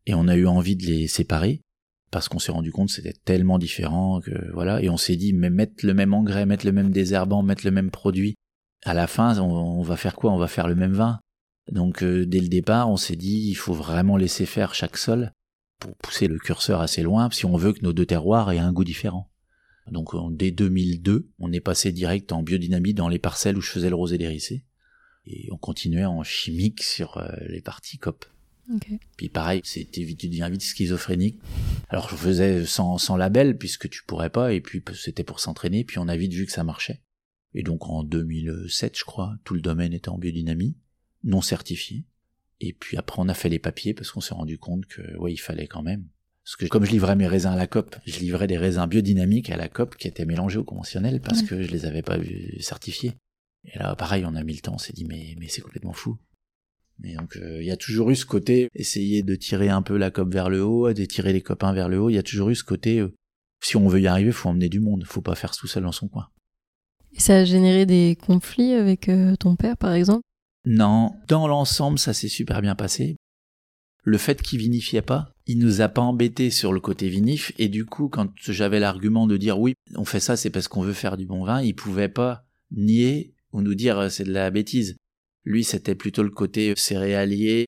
[0.04, 1.62] et on a eu envie de les séparer
[2.10, 5.32] parce qu'on s'est rendu compte que c'était tellement différent que voilà et on s'est dit
[5.32, 8.34] mais mettre le même engrais, mettre le même désherbant, mettre le même produit,
[8.84, 10.32] à la fin on va faire quoi?
[10.32, 11.20] On va faire le même vin.
[11.70, 15.32] Donc euh, dès le départ, on s'est dit il faut vraiment laisser faire chaque sol
[15.78, 18.72] pour pousser le curseur assez loin si on veut que nos deux terroirs aient un
[18.72, 19.30] goût différent.
[19.90, 23.88] Donc dès 2002, on est passé direct en biodynamie dans les parcelles où je faisais
[23.88, 24.64] le rosé dérissé
[25.26, 28.24] et on continuait en chimique sur euh, les parties COP.
[28.74, 28.88] Ok.
[29.16, 31.38] Puis pareil, c'était vite, tu deviens vite schizophrénique.
[31.88, 35.84] Alors je faisais sans, sans label puisque tu pourrais pas et puis c'était pour s'entraîner
[35.84, 37.02] puis on a vite vu que ça marchait.
[37.54, 40.76] Et donc en 2007, je crois, tout le domaine était en biodynamie,
[41.24, 42.04] non certifié.
[42.60, 45.32] Et puis après on a fait les papiers parce qu'on s'est rendu compte que ouais,
[45.32, 46.04] il fallait quand même.
[46.44, 49.50] Parce que comme je livrais mes raisins à la COP, je livrais des raisins biodynamiques
[49.50, 51.46] à la COP qui étaient mélangés au conventionnel parce Ouais.
[51.46, 53.12] que je les avais pas vus certifiés.
[53.64, 55.92] Et là pareil, on a mis le temps, on s'est dit mais mais c'est complètement
[55.92, 56.18] fou.
[57.04, 59.96] Et donc euh, il y a toujours eu ce côté essayer de tirer un peu
[59.96, 62.10] la COP vers le haut, de tirer les copains vers le haut.
[62.10, 63.14] Il y a toujours eu ce côté euh,
[63.60, 65.92] si on veut y arriver, faut emmener du monde, faut pas faire tout seul dans
[65.92, 66.28] son coin.
[67.12, 70.22] Et ça a généré des conflits avec euh, ton père, par exemple?
[70.70, 73.16] Non, dans l'ensemble, ça s'est super bien passé.
[74.04, 77.70] Le fait qu'il vinifiait pas, il nous a pas embêtés sur le côté vinif, et
[77.70, 80.92] du coup, quand j'avais l'argument de dire oui, on fait ça, c'est parce qu'on veut
[80.92, 84.50] faire du bon vin, il pouvait pas nier ou nous dire euh, c'est de la
[84.50, 84.98] bêtise.
[85.46, 87.64] Lui, c'était plutôt le côté céréalier,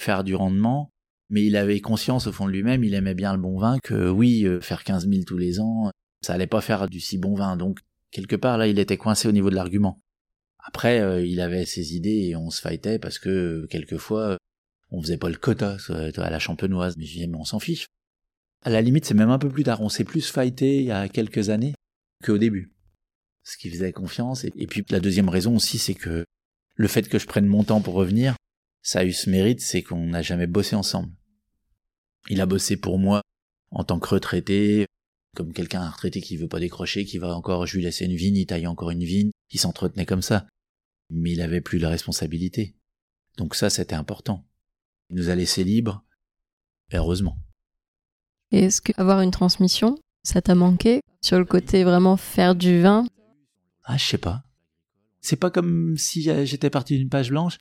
[0.00, 0.90] faire du rendement,
[1.30, 4.08] mais il avait conscience au fond de lui-même, il aimait bien le bon vin, que
[4.08, 5.90] oui, euh, faire 15 000 tous les ans,
[6.24, 7.56] ça allait pas faire du si bon vin.
[7.56, 7.80] Donc,
[8.12, 10.03] quelque part, là, il était coincé au niveau de l'argument.
[10.66, 14.38] Après, euh, il avait ses idées et on se fightait parce que euh, quelquefois,
[14.90, 16.96] on faisait pas le quota à la champenoise.
[16.96, 17.86] Mais je disais, mais on s'en fiche.
[18.62, 19.82] À la limite, c'est même un peu plus tard.
[19.82, 21.74] On s'est plus fighté il y a quelques années
[22.24, 22.72] qu'au début.
[23.42, 24.44] Ce qui faisait confiance.
[24.44, 26.24] Et, puis, la deuxième raison aussi, c'est que
[26.76, 28.34] le fait que je prenne mon temps pour revenir,
[28.82, 31.12] ça a eu ce mérite, c'est qu'on n'a jamais bossé ensemble.
[32.30, 33.20] Il a bossé pour moi
[33.70, 34.86] en tant que retraité,
[35.36, 38.16] comme quelqu'un un retraité qui veut pas décrocher, qui va encore, je lui laissais une
[38.16, 40.46] vigne, il taillait encore une vigne, il s'entretenait comme ça.
[41.10, 42.76] Mais il avait plus la responsabilité.
[43.36, 44.46] Donc ça, c'était important.
[45.10, 46.04] Il nous a laissé libres,
[46.92, 47.38] heureusement.
[48.52, 52.80] Et est-ce que avoir une transmission, ça t'a manqué sur le côté vraiment faire du
[52.80, 53.06] vin?
[53.84, 54.44] Ah, je sais pas.
[55.20, 57.58] C'est pas comme si j'étais parti d'une page blanche.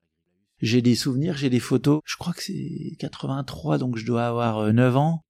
[0.62, 2.02] j'ai des souvenirs, j'ai des photos.
[2.06, 5.24] Je crois que c'est 83, donc je dois avoir 9 ans,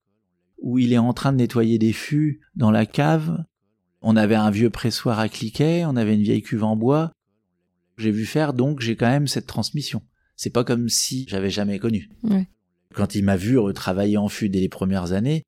[0.60, 3.44] où il est en train de nettoyer des fûts dans la cave.
[4.02, 7.12] On avait un vieux pressoir à cliquet, on avait une vieille cuve en bois.
[7.98, 10.02] J'ai vu faire, donc j'ai quand même cette transmission.
[10.36, 12.10] C'est pas comme si j'avais jamais connu.
[12.94, 15.44] Quand il m'a vu retravailler en fût dès les premières années,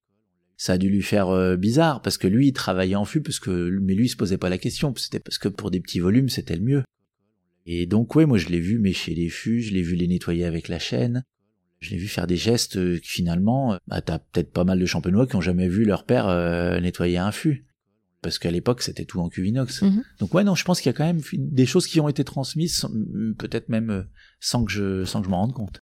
[0.58, 3.40] ça a dû lui faire euh, bizarre parce que lui il travaillait en fût parce
[3.40, 6.00] que mais lui il se posait pas la question, c'était parce que pour des petits
[6.00, 6.84] volumes c'était le mieux.
[7.66, 10.46] Et donc ouais, moi je l'ai vu mêcher les fûts, je l'ai vu les nettoyer
[10.46, 11.24] avec la chaîne,
[11.82, 14.80] je l'ai vu faire des gestes euh, qui finalement, euh, bah t'as peut-être pas mal
[14.80, 16.28] de champenois qui ont jamais vu leur père
[16.82, 17.66] nettoyer un fût
[18.26, 19.84] parce qu'à l'époque c'était tout en cuvinox.
[19.84, 20.04] Mhm.
[20.20, 22.24] Donc ouais non, je pense qu'il y a quand même des choses qui ont été
[22.24, 22.88] transmises,
[23.38, 24.04] peut-être même euh,
[24.40, 25.80] sans que je sans que je m'en rende compte.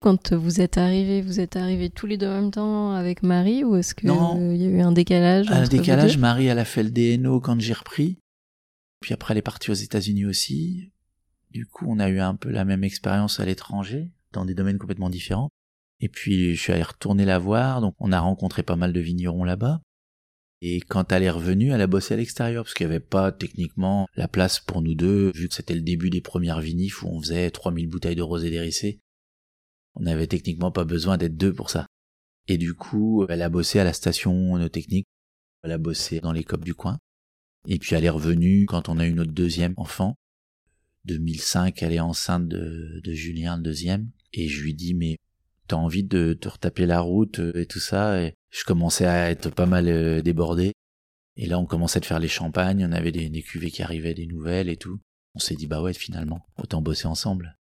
[0.00, 3.64] Quand vous êtes arrivés, vous êtes arrivés tous les deux en même temps avec Marie
[3.64, 6.90] ou est-ce qu'il y a eu un décalage Un décalage, Marie elle a fait le
[6.90, 8.18] DNO quand j'ai repris.
[9.00, 10.92] Puis après elle est partie aux États-Unis aussi.
[11.50, 14.78] Du coup, on a eu un peu la même expérience à l'étranger, dans des domaines
[14.78, 15.48] complètement différents.
[16.00, 19.00] Et puis je suis allé retourner la voir, donc on a rencontré pas mal de
[19.00, 19.80] vignerons là-bas.
[20.60, 23.30] Et quand elle est revenue, elle a bossé à l'extérieur, parce qu'il n'y avait pas
[23.30, 27.08] techniquement la place pour nous deux, vu que c'était le début des premières vinifs où
[27.08, 29.00] on faisait 3000 bouteilles de rosé dérissé.
[29.94, 31.86] On n'avait techniquement pas besoin d'être deux pour ça.
[32.48, 35.06] Et du coup, elle a bossé à la station technique,
[35.62, 36.98] elle a bossé dans les copes du coin.
[37.66, 40.14] Et puis elle est revenue quand on a eu notre deuxième enfant.
[41.04, 44.10] 2005, elle est enceinte de, de Julien, le deuxième.
[44.32, 45.18] Et je lui dis, mais
[45.68, 48.20] t'as envie de te retaper la route et tout ça.
[48.22, 50.72] Et je commençais à être pas mal euh, débordé.
[51.36, 54.14] Et là, on commençait de faire les champagnes, on avait des, des cuvées qui arrivaient,
[54.14, 54.98] des nouvelles et tout.
[55.34, 57.56] On s'est dit, bah ouais, finalement, autant bosser ensemble.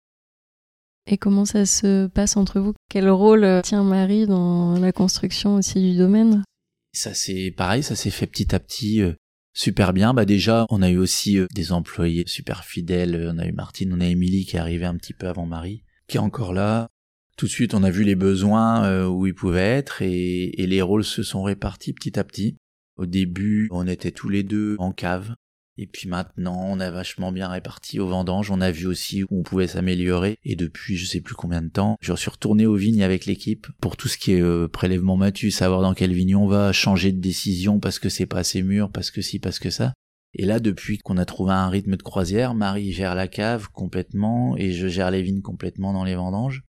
[1.06, 2.74] Et comment ça se passe entre vous?
[2.88, 6.44] Quel rôle euh, tient Marie dans la construction aussi du domaine?
[6.92, 9.14] Ça c'est pareil, ça s'est fait petit à petit euh,
[9.54, 10.12] super bien.
[10.14, 13.30] Bah déjà, on a eu aussi des employés super fidèles.
[13.34, 15.82] On a eu Martine, on a Émilie qui est arrivée un petit peu avant Marie,
[16.06, 16.88] qui est encore là.
[17.36, 20.82] Tout de suite, on a vu les besoins euh, où ils pouvaient être et, les
[20.82, 22.56] rôles se sont répartis petit à petit.
[22.96, 25.34] Au début, on était tous les deux en cave.
[25.78, 28.50] Et puis maintenant, on a vachement bien réparti aux vendanges.
[28.50, 30.36] On a vu aussi où on pouvait s'améliorer.
[30.44, 33.66] Et depuis, je sais plus combien de temps, je suis retourné aux vignes avec l'équipe
[33.80, 37.12] pour tout ce qui est euh, prélèvement matu, savoir dans quelle vigne on va, changer
[37.12, 39.94] de décision parce que c'est pas assez mûr, parce que si, parce que ça.
[40.34, 44.56] Et là, depuis qu'on a trouvé un rythme de croisière, Marie gère la cave complètement
[44.56, 46.62] et je gère les vignes complètement dans les vendanges.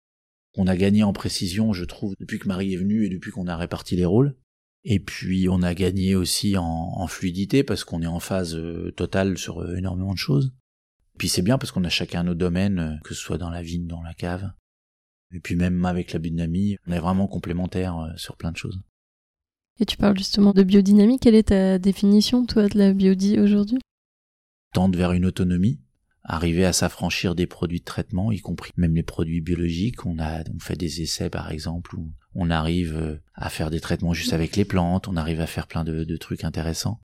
[0.56, 3.46] On a gagné en précision, je trouve, depuis que Marie est venue et depuis qu'on
[3.46, 4.36] a réparti les rôles.
[4.84, 9.38] Et puis on a gagné aussi en, fluidité parce qu'on est en phase euh, totale
[9.38, 10.52] sur euh, énormément de choses.
[11.18, 13.62] Puis c'est bien parce qu'on a chacun nos domaines, euh, que ce soit dans la
[13.62, 14.50] vigne, dans la cave.
[15.34, 18.80] Et puis même avec la biodynamie, on est vraiment complémentaires sur plein de choses.
[19.80, 23.78] Et tu parles justement de biodynamie, quelle est ta définition, toi, de la biodie aujourd'hui?
[24.74, 25.80] Tendre vers une autonomie,
[26.24, 30.06] arriver à s'affranchir des produits de traitement, y compris même les produits biologiques.
[30.06, 33.80] On a on fait des essais par exemple où on arrive euh, à faire des
[33.80, 37.00] traitements juste avec les plantes, on arrive à faire plein de, trucs intéressants.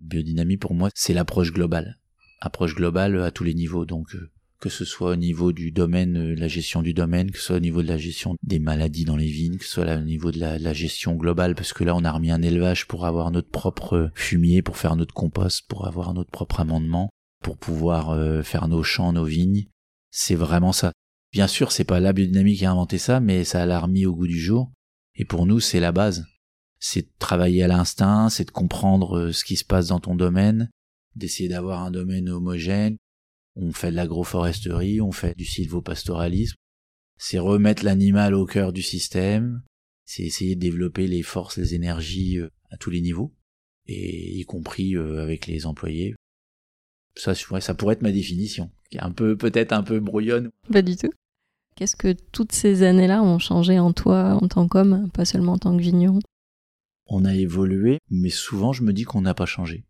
[0.00, 1.98] Biodynamie pour moi c'est l'approche globale,
[2.40, 6.16] approche globale à tous les niveaux donc euh, que ce soit au niveau du domaine,
[6.16, 9.04] euh, la gestion du domaine, que ce soit au niveau de la gestion des maladies
[9.04, 11.84] dans les vignes, que ce soit au niveau de la, la, gestion globale, parce que
[11.84, 15.68] là on a remis un élevage pour avoir notre propre fumier, pour faire notre compost,
[15.68, 17.10] pour avoir notre propre amendement,
[17.44, 19.66] pour pouvoir euh, faire nos champs, nos vignes.
[20.10, 20.92] C'est vraiment ça.
[21.30, 24.14] Bien sûr, c'est pas la biodynamique qui a inventé ça, mais ça l'a remis au
[24.14, 24.72] goût du jour.
[25.14, 26.24] Et pour nous, c'est la base.
[26.80, 30.14] C'est de travailler à l'instinct, c'est de comprendre euh, ce qui se passe dans ton
[30.14, 30.70] domaine,
[31.16, 32.96] d'essayer d'avoir un domaine homogène.
[33.56, 36.56] On fait de l'agroforesterie, on fait du sylvopastoralisme.
[37.18, 39.62] C'est remettre l'animal au cœur du système.
[40.06, 43.34] C'est essayer de développer les forces, les énergies euh, à tous les niveaux,
[43.86, 46.14] et y compris avec les employés.
[47.16, 50.50] Ça, ça pourrait être ma définition, qui est un peu, peut-être un peu brouillonne.
[50.72, 51.12] Pas du tout.
[51.76, 55.58] Qu'est-ce que toutes ces années-là ont changé en toi, en tant qu'homme, pas seulement en
[55.58, 56.20] tant que vigneron?
[57.06, 59.84] On a évolué, mais souvent je me dis qu'on n'a pas changé.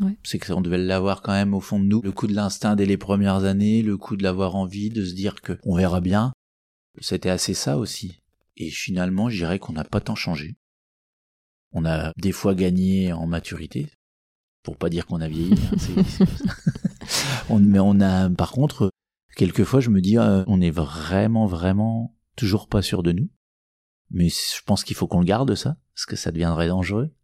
[0.00, 0.16] Ouais.
[0.22, 2.02] C'est qu'on devait l'avoir quand même au fond de nous.
[2.02, 5.14] Le coup de l'instinct dès les premières années, le coup de l'avoir envie, de se
[5.14, 6.32] dire que on verra bien.
[7.00, 8.20] C'était assez ça aussi.
[8.56, 10.56] Et finalement, je dirais qu'on n'a pas tant changé.
[11.72, 13.88] On a des fois gagné en maturité,
[14.64, 15.54] pour pas dire qu'on a vieilli.
[15.54, 16.24] Hein,
[17.50, 18.90] on, mais on a, par contre,
[19.36, 23.30] quelquefois, je me dis, euh, on est vraiment, vraiment toujours pas sûr de nous.
[24.10, 27.14] Mais je pense qu'il faut qu'on le garde ça, parce que ça deviendrait dangereux.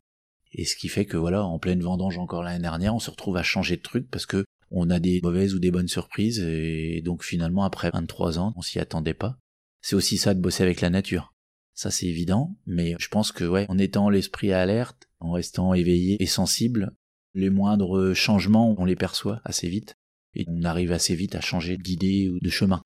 [0.53, 3.37] Et ce qui fait que voilà, en pleine vendange encore l'année dernière, on se retrouve
[3.37, 7.03] à changer de truc parce que on a des mauvaises ou des bonnes surprises et
[7.05, 9.39] donc finalement après 23 ans, on s'y attendait pas.
[9.81, 11.35] C'est aussi ça de bosser avec la nature.
[11.75, 16.21] Ça c'est évident, mais je pense que ouais, en étant l'esprit alerte, en restant éveillé
[16.23, 16.97] et sensible,
[17.35, 19.95] les moindres changements, on les perçoit assez vite.
[20.35, 22.83] Et on arrive assez vite à changer d'idée ou de chemin.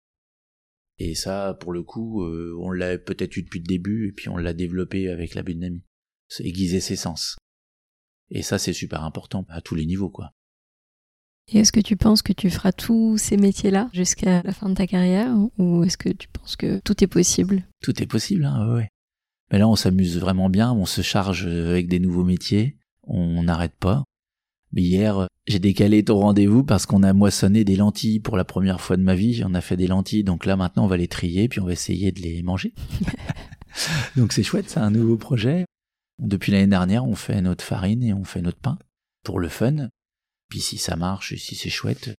[0.98, 4.28] Et ça, pour le coup, euh, on l'a peut-être eu depuis le début, et puis
[4.28, 5.84] on l'a développé avec la biodynamie.
[6.28, 7.36] C'est aiguiser ses sens.
[8.30, 10.30] Et ça, c'est super important à tous les niveaux, quoi.
[11.52, 14.74] Et est-ce que tu penses que tu feras tous ces métiers-là jusqu'à la fin de
[14.74, 17.68] ta carrière, ou est-ce que tu penses que tout est possible?
[17.82, 18.88] Tout est possible, hein, ouais.
[19.52, 23.76] Mais là, on s'amuse vraiment bien, on se charge avec des nouveaux métiers, on n'arrête
[23.78, 24.04] pas.
[24.74, 28.80] Mais hier, j'ai décalé ton rendez-vous parce qu'on a moissonné des lentilles pour la première
[28.80, 29.42] fois de ma vie.
[29.46, 31.72] On a fait des lentilles, donc là maintenant on va les trier, puis on va
[31.72, 32.74] essayer de les manger.
[34.16, 35.64] donc c'est chouette, c'est un nouveau projet.
[36.18, 38.76] Depuis l'année dernière, on fait notre farine et on fait notre pain
[39.22, 39.88] pour le fun.
[40.48, 42.14] Puis si ça marche et si c'est chouette,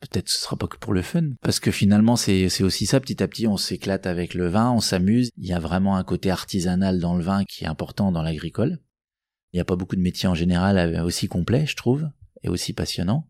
[0.00, 1.30] peut-être ce sera pas que pour le fun.
[1.40, 4.80] Parce que finalement, c'est aussi ça, petit à petit, on s'éclate avec le vin, on
[4.80, 5.30] s'amuse.
[5.38, 8.80] Il y a vraiment un côté artisanal dans le vin qui est important dans l'agricole.
[9.56, 12.10] Il n'y a pas beaucoup de métiers en général euh, aussi complets, je trouve,
[12.42, 13.26] et aussi passionnants.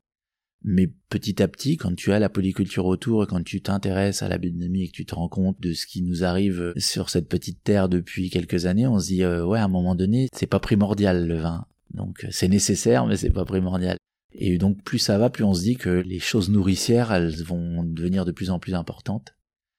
[0.65, 4.29] Mais petit à petit, quand tu as la polyculture autour et quand tu t'intéresses à
[4.29, 7.29] la biodynamie et que tu te rends compte de ce qui nous arrive sur cette
[7.29, 10.49] petite terre depuis quelques années, on se dit euh, ouais, à un moment donné, c'est
[10.49, 11.65] pas primordial le vin.
[11.95, 13.97] Donc euh, c'est nécessaire, mais c'est pas primordial.
[14.33, 17.85] Et donc plus ça va, plus on se dit que les choses nourricières, elles vont
[17.85, 19.36] devenir de plus en plus importantes.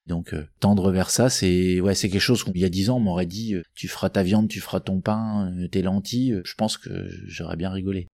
[0.08, 2.98] Donc euh, tendre vers ça, c'est ouais, c'est quelque chose qu'il y a dix ans
[2.98, 6.42] on m'aurait dit euh, tu feras ta viande, tu feras ton pain, euh, tes lentilles.
[6.46, 8.08] Je pense que j'aurais bien rigolé.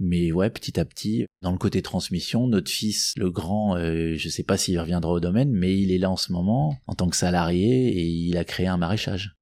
[0.00, 4.42] Mais ouais, petit à petit, dans le côté transmission, notre fils, le grand, je sais
[4.42, 7.14] pas s'il reviendra au domaine, mais il est là en ce moment en tant que
[7.14, 9.36] salarié et il a créé un maraîchage.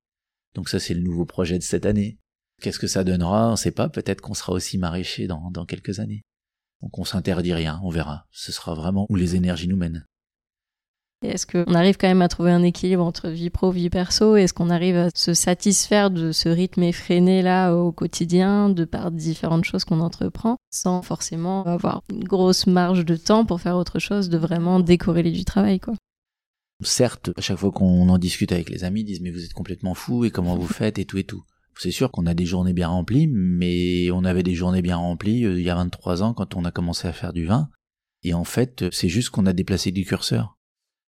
[0.55, 2.19] Donc ça, c'est le nouveau projet de cette année.
[2.61, 3.51] Qu'est-ce que ça donnera?
[3.51, 3.89] On sait pas.
[3.89, 6.21] Peut-être qu'on sera aussi maraîcher dans, dans quelques années.
[6.83, 8.27] Donc on s'interdit rien, on verra.
[8.31, 10.07] Ce sera vraiment où les énergies nous mènent.
[11.23, 14.35] Est-ce qu'on arrive quand même à trouver un équilibre entre vie pro, vie perso?
[14.35, 19.13] Est-ce qu'on arrive à se satisfaire de ce rythme effréné là au quotidien, de par
[19.13, 24.01] différentes choses qu'on entreprend, sans forcément avoir une grosse marge de temps pour faire autre
[24.01, 25.95] chose, de vraiment décorréler du travail quoi?
[26.83, 29.53] Certes, à chaque fois qu'on en discute avec les amis, ils disent mais vous êtes
[29.53, 31.45] complètement fou et comment vous faites et tout et tout.
[31.79, 35.47] C'est sûr qu'on a des journées bien remplies, mais on avait des journées bien remplies
[35.47, 37.69] euh, il y a 23 ans quand on a commencé à faire du vin.
[38.25, 40.57] Et en fait, c'est juste qu'on a déplacé du curseur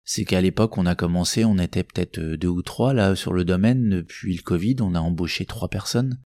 [0.04, 3.32] c'est qu'à l'époque on a commencé, on était peut-être euh, deux ou trois là sur
[3.32, 3.88] le domaine.
[3.90, 6.20] Depuis le Covid, on a embauché trois personnes.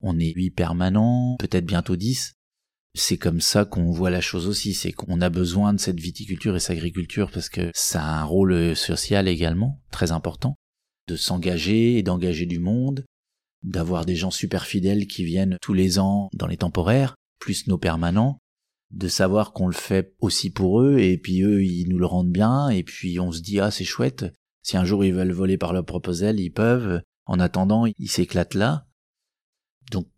[0.00, 2.34] On est huit permanents, peut-être bientôt dix.
[2.94, 6.54] C'est comme ça qu'on voit la chose aussi, c'est qu'on a besoin de cette viticulture
[6.56, 10.56] et cette agriculture parce que ça a un rôle euh, social également très important,
[11.08, 13.04] de s'engager et d'engager du monde,
[13.62, 17.78] d'avoir des gens super fidèles qui viennent tous les ans dans les temporaires, plus nos
[17.78, 18.38] permanents,
[18.92, 22.30] de savoir qu'on le fait aussi pour eux et puis eux ils nous le rendent
[22.30, 24.26] bien et puis on se dit ah c'est chouette.
[24.62, 28.10] Si un jour ils veulent voler par leur propre aile ils peuvent en attendant ils
[28.10, 28.86] s'éclatent là.
[29.90, 30.08] Donc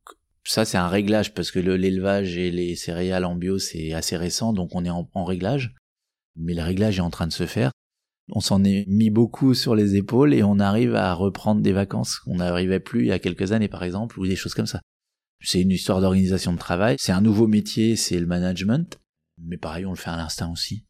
[0.45, 4.53] ça c'est un réglage parce que l'élevage et les céréales en bio c'est assez récent
[4.53, 5.75] donc on est en, en réglage.
[6.37, 7.71] Mais le réglage est en train de se faire.
[8.31, 12.19] On s'en est mis beaucoup sur les épaules et on arrive à reprendre des vacances
[12.19, 14.81] qu'on n'arrivait plus il y a quelques années par exemple ou des choses comme ça
[15.45, 16.97] c'est une histoire d'organisation de travail.
[16.99, 18.99] C'est un nouveau métier, c'est le management.
[19.39, 20.85] Mais pareil, on le fait à l'instinct aussi.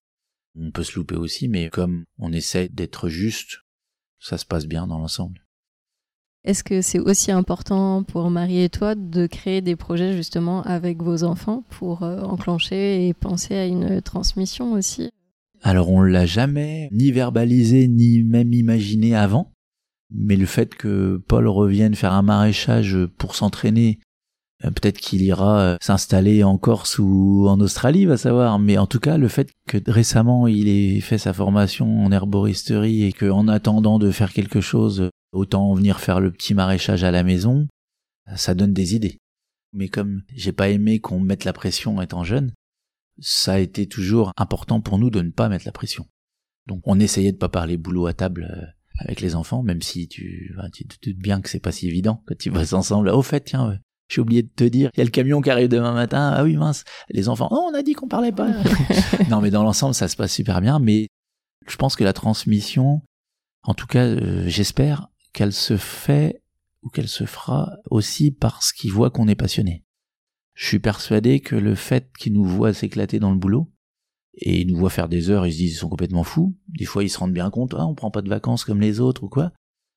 [0.56, 3.60] On peut se louper aussi, mais comme on essaie d'être juste,
[4.20, 5.44] ça se passe bien dans l'ensemble.
[6.44, 11.02] Est-ce que c'est aussi important pour Marie et toi de créer des projets justement avec
[11.02, 15.10] vos enfants pour euh, enclencher et penser à une transmission aussi?
[15.62, 19.52] Alors on l'a jamais ni verbalisé ni même imaginé avant,
[20.10, 23.98] mais le fait que Paul revienne faire un maraîchage pour s'entraîner
[24.70, 28.58] peut-être qu'il ira euh, s'installer en Corse ou en Australie, va savoir.
[28.58, 33.04] Mais en tout cas, le fait que récemment il ait fait sa formation en herboristerie
[33.04, 37.22] et qu'en attendant de faire quelque chose, autant venir faire le petit maraîchage à la
[37.22, 37.66] maison,
[38.36, 39.18] ça donne des idées.
[39.72, 42.52] Mais comme j'ai pas aimé qu'on mette la pression étant jeune,
[43.20, 46.06] ça a été toujours important pour nous de ne pas mettre la pression.
[46.66, 48.64] Donc on essayait de pas parler boulot à table euh,
[49.00, 52.22] avec les enfants, même si tu, tu te doutes bien que c'est pas si évident
[52.26, 53.08] quand tu vas ensemble.
[53.08, 55.68] Au fait, tiens, j'ai oublié de te dire, il y a le camion qui arrive
[55.68, 56.32] demain matin.
[56.36, 56.84] Ah oui, mince.
[57.08, 58.48] Les enfants, oh, on a dit qu'on parlait pas.
[59.30, 60.78] non, mais dans l'ensemble, ça se passe super bien.
[60.78, 61.08] Mais
[61.66, 63.02] je pense que la transmission,
[63.62, 66.42] en tout cas, euh, j'espère qu'elle se fait
[66.82, 69.84] ou qu'elle se fera aussi parce qu'ils voient qu'on est passionné.
[70.54, 73.72] Je suis persuadé que le fait qu'ils nous voient s'éclater dans le boulot,
[74.36, 76.56] et ils nous voient faire des heures, ils se disent ils sont complètement fous.
[76.68, 79.00] Des fois, ils se rendent bien compte, ah, on prend pas de vacances comme les
[79.00, 79.52] autres ou quoi.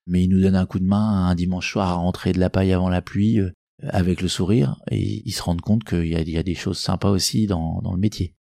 [0.05, 2.49] Mais ils nous donnent un coup de main un dimanche soir à rentrer de la
[2.49, 3.51] paille avant la pluie, euh,
[3.83, 7.47] avec le sourire et ils se rendent compte qu'il y a, des choses sympas aussi
[7.47, 8.35] dans, dans le métier.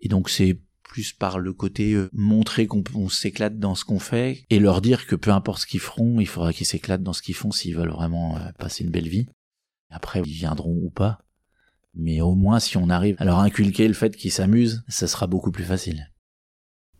[0.00, 4.44] Et donc c'est plus par le côté euh, montrer qu'on s'éclate dans ce qu'on fait
[4.50, 7.22] et leur dire que peu importe ce qu'ils feront, il faudra qu'ils s'éclatent dans ce
[7.22, 9.26] qu'ils font s'ils veulent vraiment euh, passer une belle vie.
[9.90, 11.18] Après, ils viendront ou pas.
[11.94, 15.26] Mais au moins, si on arrive à leur inculquer le fait qu'ils s'amusent, ça sera
[15.26, 16.12] beaucoup plus facile.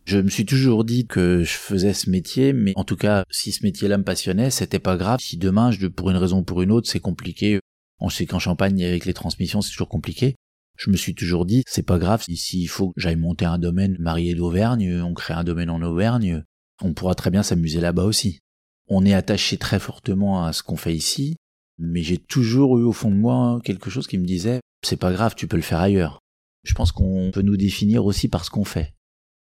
[0.05, 3.51] Je me suis toujours dit que je faisais ce métier, mais en tout cas, si
[3.51, 5.19] ce métier-là me passionnait, c'était pas grave.
[5.21, 7.59] Si demain, je, pour une raison ou pour une autre, c'est compliqué.
[7.99, 10.35] On sait qu'en Champagne, avec les transmissions, c'est toujours compliqué.
[10.77, 12.23] Je me suis toujours dit, c'est pas grave.
[12.23, 16.43] S'il faut que j'aille monter un domaine marié d'Auvergne, on crée un domaine en Auvergne,
[16.81, 18.39] on pourra très bien s'amuser là-bas aussi.
[18.87, 21.35] On est attaché très fortement à ce qu'on fait ici,
[21.77, 25.11] mais j'ai toujours eu au fond de moi quelque chose qui me disait c'est pas
[25.11, 26.19] grave, tu peux le faire ailleurs.
[26.63, 28.93] Je pense qu'on peut nous définir aussi par ce qu'on fait,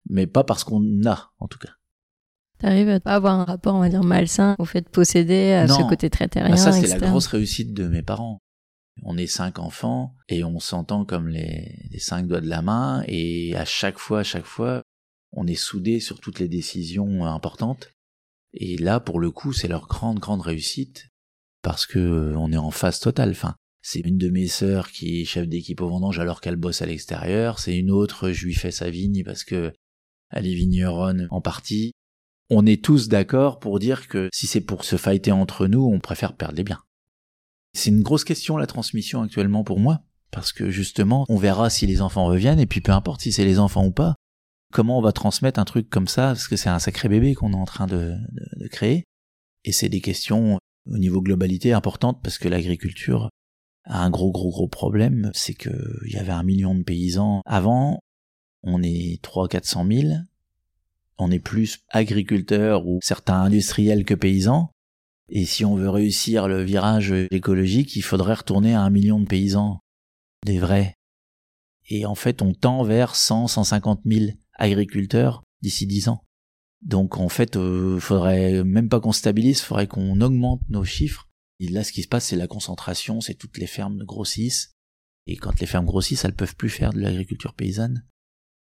[0.10, 1.72] mais pas parce qu'on a, en tout cas.
[2.60, 5.68] T'arrives à pas avoir un rapport, on va dire, malsain au fait de posséder, à
[5.68, 8.39] ce côté très terrien, bah ça, c'est la grosse réussite de mes parents.
[9.04, 13.56] On est cinq enfants et on s'entend comme les, cinq doigts de la main et
[13.56, 14.82] à chaque fois, à chaque fois,
[15.32, 17.92] on est soudés sur toutes les décisions importantes.
[18.54, 21.10] Et là, pour le coup, c'est leur grande, grande réussite
[21.62, 23.32] parce que euh, on est en phase totale.
[23.32, 26.82] Enfin, c'est une de mes sœurs qui est chef d'équipe au vendange alors qu'elle bosse
[26.82, 27.60] à l'extérieur.
[27.60, 29.74] C'est une autre, je lui fais sa vigne parce que
[30.32, 31.92] elle est vigneronne en partie.
[32.50, 36.00] On est tous d'accord pour dire que si c'est pour se fighter entre nous, on
[36.00, 36.85] préfère perdre les biens.
[37.76, 41.86] C'est une grosse question la transmission actuellement pour moi, parce que justement, on verra si
[41.86, 44.16] les enfants reviennent, et puis peu importe si c'est les enfants ou pas,
[44.72, 47.52] comment on va transmettre un truc comme ça, parce que c'est un sacré bébé qu'on
[47.52, 48.16] est en train de,
[48.58, 49.04] de créer.
[49.66, 50.58] Et c'est des questions
[50.90, 53.30] au niveau globalité importante parce que l'agriculture
[53.86, 57.42] a un gros gros gros problème, c'est que il y avait un million de paysans
[57.46, 58.00] avant,
[58.64, 60.26] on est trois quatre cent mille,
[61.18, 64.72] on est plus agriculteurs ou certains industriels que paysans,
[65.30, 69.26] et si on veut réussir le virage écologique, il faudrait retourner à un million de
[69.26, 69.80] paysans,
[70.46, 70.96] des vrais.
[71.90, 76.22] Et en fait, on tend vers 100, 150 000 agriculteurs d'ici dix ans.
[76.82, 81.28] Donc en fait, euh, faudrait même pas qu'on stabilise, faudrait qu'on augmente nos chiffres.
[81.60, 84.74] Et là, ce qui se passe, c'est la concentration, c'est toutes les fermes grossissent.
[85.26, 88.06] Et quand les fermes grossissent, elles peuvent plus faire de l'agriculture paysanne.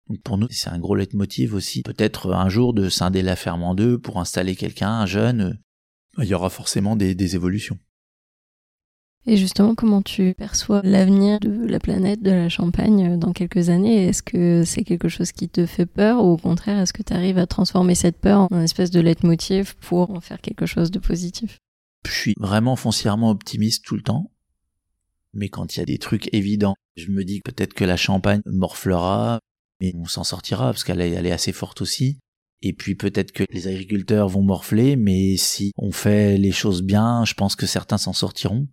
[0.09, 1.83] Donc pour nous, c'est un gros leitmotiv aussi.
[1.83, 5.61] Peut-être un jour de scinder la ferme en deux pour installer quelqu'un, un jeune.
[6.19, 7.79] Il y aura forcément des évolutions.
[9.27, 13.71] Et justement, comment tu perçois l'avenir de la planète, de la Champagne euh, dans quelques
[13.71, 14.07] années?
[14.07, 17.15] Est-ce que c'est quelque chose qui te fait peur ou au contraire, est-ce que tu
[17.15, 20.91] arrives à transformer cette peur en une espèce de leitmotiv pour en faire quelque chose
[20.91, 21.59] de positif?
[22.07, 24.31] Je suis vraiment foncièrement optimiste tout le temps.
[25.33, 28.43] Mais quand il y a des trucs évidents, je me dis peut-être que la Champagne
[28.45, 29.41] morflera,
[29.81, 32.19] mais on s'en sortira parce qu'elle est, assez forte aussi.
[32.67, 37.27] Et puis peut-être que les agriculteurs vont morfler, mais si on fait les choses bien,
[37.27, 38.69] je pense que certains s'en sortiront.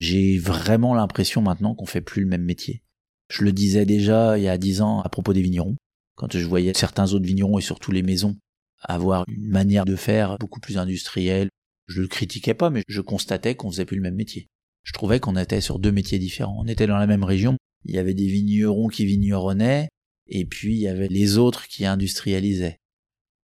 [0.00, 2.82] J'ai vraiment l'impression maintenant qu'on fait plus le même métier.
[3.30, 5.76] Je le disais déjà il y a dix ans à propos des vignerons,
[6.14, 8.36] quand je voyais certains autres vignerons et surtout les maisons
[8.82, 11.48] avoir une manière de faire beaucoup plus industrielle.
[11.86, 14.48] Je le critiquais pas, mais je constatais qu'on faisait plus le même métier.
[14.82, 16.60] Je trouvais qu'on était sur deux métiers différents.
[16.62, 17.56] On était dans la même région.
[17.86, 19.88] Il y avait des vignerons qui vigneronnaient,
[20.28, 22.76] et puis il y avait les autres qui industrialisaient.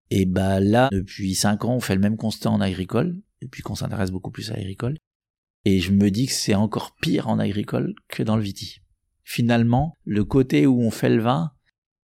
[0.09, 3.75] Et bah là, depuis cinq ans, on fait le même constat en agricole, depuis qu'on
[3.75, 4.97] s'intéresse beaucoup plus à l'agricole.
[5.65, 8.81] Et je me dis que c'est encore pire en agricole que dans le viti.
[9.23, 11.51] Finalement, le côté où on fait le vin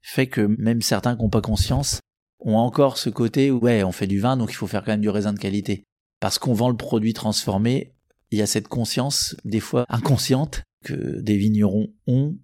[0.02, 2.00] fait que même certains qui n'ont pas conscience
[2.40, 4.94] ont encore ce côté où ouais, on fait du vin, donc il faut faire quand
[4.94, 5.84] même du raisin de qualité.
[6.22, 7.94] Parce qu'on vend le produit transformé,
[8.32, 12.38] il y a cette conscience, des fois inconsciente, que des vignerons ont,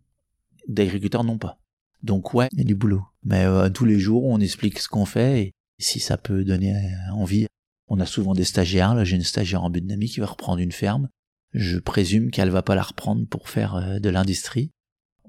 [0.68, 1.60] d'agriculteurs n'ont pas.
[2.04, 3.04] Donc ouais, il y a du boulot.
[3.26, 6.74] Mais euh, tous les jours, on explique ce qu'on fait et si ça peut donner
[7.12, 7.48] envie
[7.88, 8.96] on a souvent des stagiaires.
[8.96, 11.10] Là, j'ai une stagiaire en biodynamie qui va reprendre une ferme.
[11.54, 14.72] Je présume qu'elle va pas la reprendre pour faire euh, de l'industrie.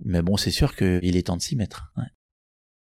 [0.05, 1.93] Mais bon, c'est sûr qu'il est temps de s'y mettre.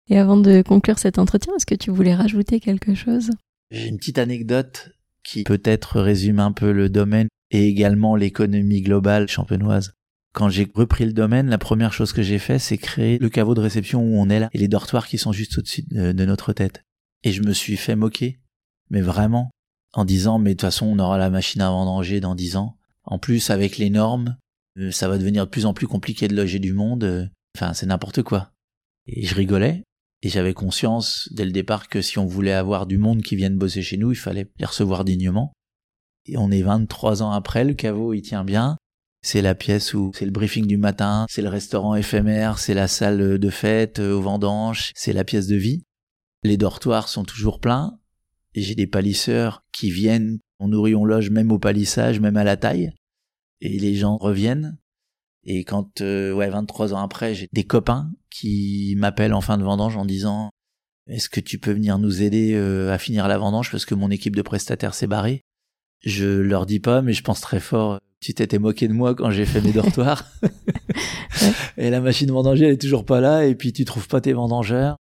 [0.09, 3.31] Et avant de conclure cet entretien, est-ce que tu voulais rajouter quelque chose?
[3.71, 4.91] J'ai une petite anecdote
[5.23, 9.93] qui peut-être résume un peu le domaine et également l'économie globale champenoise.
[10.35, 13.55] Quand j'ai repris le domaine, la première chose que j'ai fait, c'est créer le caveau
[13.55, 16.51] de réception où on est là et les dortoirs qui sont juste au-dessus de notre
[16.51, 16.83] tête.
[17.23, 18.41] Et je me suis fait moquer.
[18.89, 19.49] Mais vraiment,
[19.93, 22.75] en disant mais de toute façon on aura la machine à vendanger dans dix ans.
[23.05, 24.37] En plus avec les normes,
[24.77, 27.31] euh, ça va devenir de plus en plus compliqué de loger du monde.
[27.55, 28.51] Enfin c'est n'importe quoi.
[29.07, 29.83] Et je rigolais
[30.21, 33.57] et j'avais conscience dès le départ que si on voulait avoir du monde qui vienne
[33.57, 35.53] bosser chez nous, il fallait les recevoir dignement.
[36.25, 38.75] Et on est 23 ans après, le caveau il tient bien.
[39.25, 42.87] C'est la pièce où c'est le briefing du matin, c'est le restaurant éphémère, c'est la
[42.87, 45.83] salle de fête euh, au vendange, c'est la pièce de vie.
[46.43, 47.97] Les dortoirs sont toujours pleins,
[48.53, 52.55] j'ai des palisseurs qui viennent, on nourrit, on loge même au palissage, même à la
[52.55, 52.93] taille.
[53.61, 54.77] Et les gens reviennent.
[55.43, 59.63] Et quand, euh, ouais, 23 ans après, j'ai des copains qui m'appellent en fin de
[59.63, 60.51] vendange en disant
[61.07, 64.11] Est-ce que tu peux venir nous aider euh, à finir la vendange parce que mon
[64.11, 65.41] équipe de prestataires s'est barrée?
[66.01, 67.99] Je leur dis pas, mais je pense très fort.
[68.25, 70.25] Tu t'étais moqué de moi quand j'ai fait mes dortoirs.
[71.77, 74.33] et la machine vendanger elle est toujours pas là et puis tu trouves pas tes
[74.33, 74.97] vendangeurs.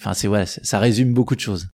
[0.00, 1.68] Enfin c'est ouais, ça résume beaucoup de choses.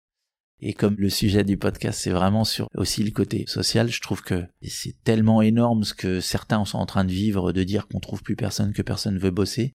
[0.59, 4.21] Et comme le sujet du podcast, c'est vraiment sur aussi le côté social, je trouve
[4.21, 7.99] que c'est tellement énorme ce que certains sont en train de vivre, de dire qu'on
[7.99, 9.73] trouve plus personne, que personne veut bosser.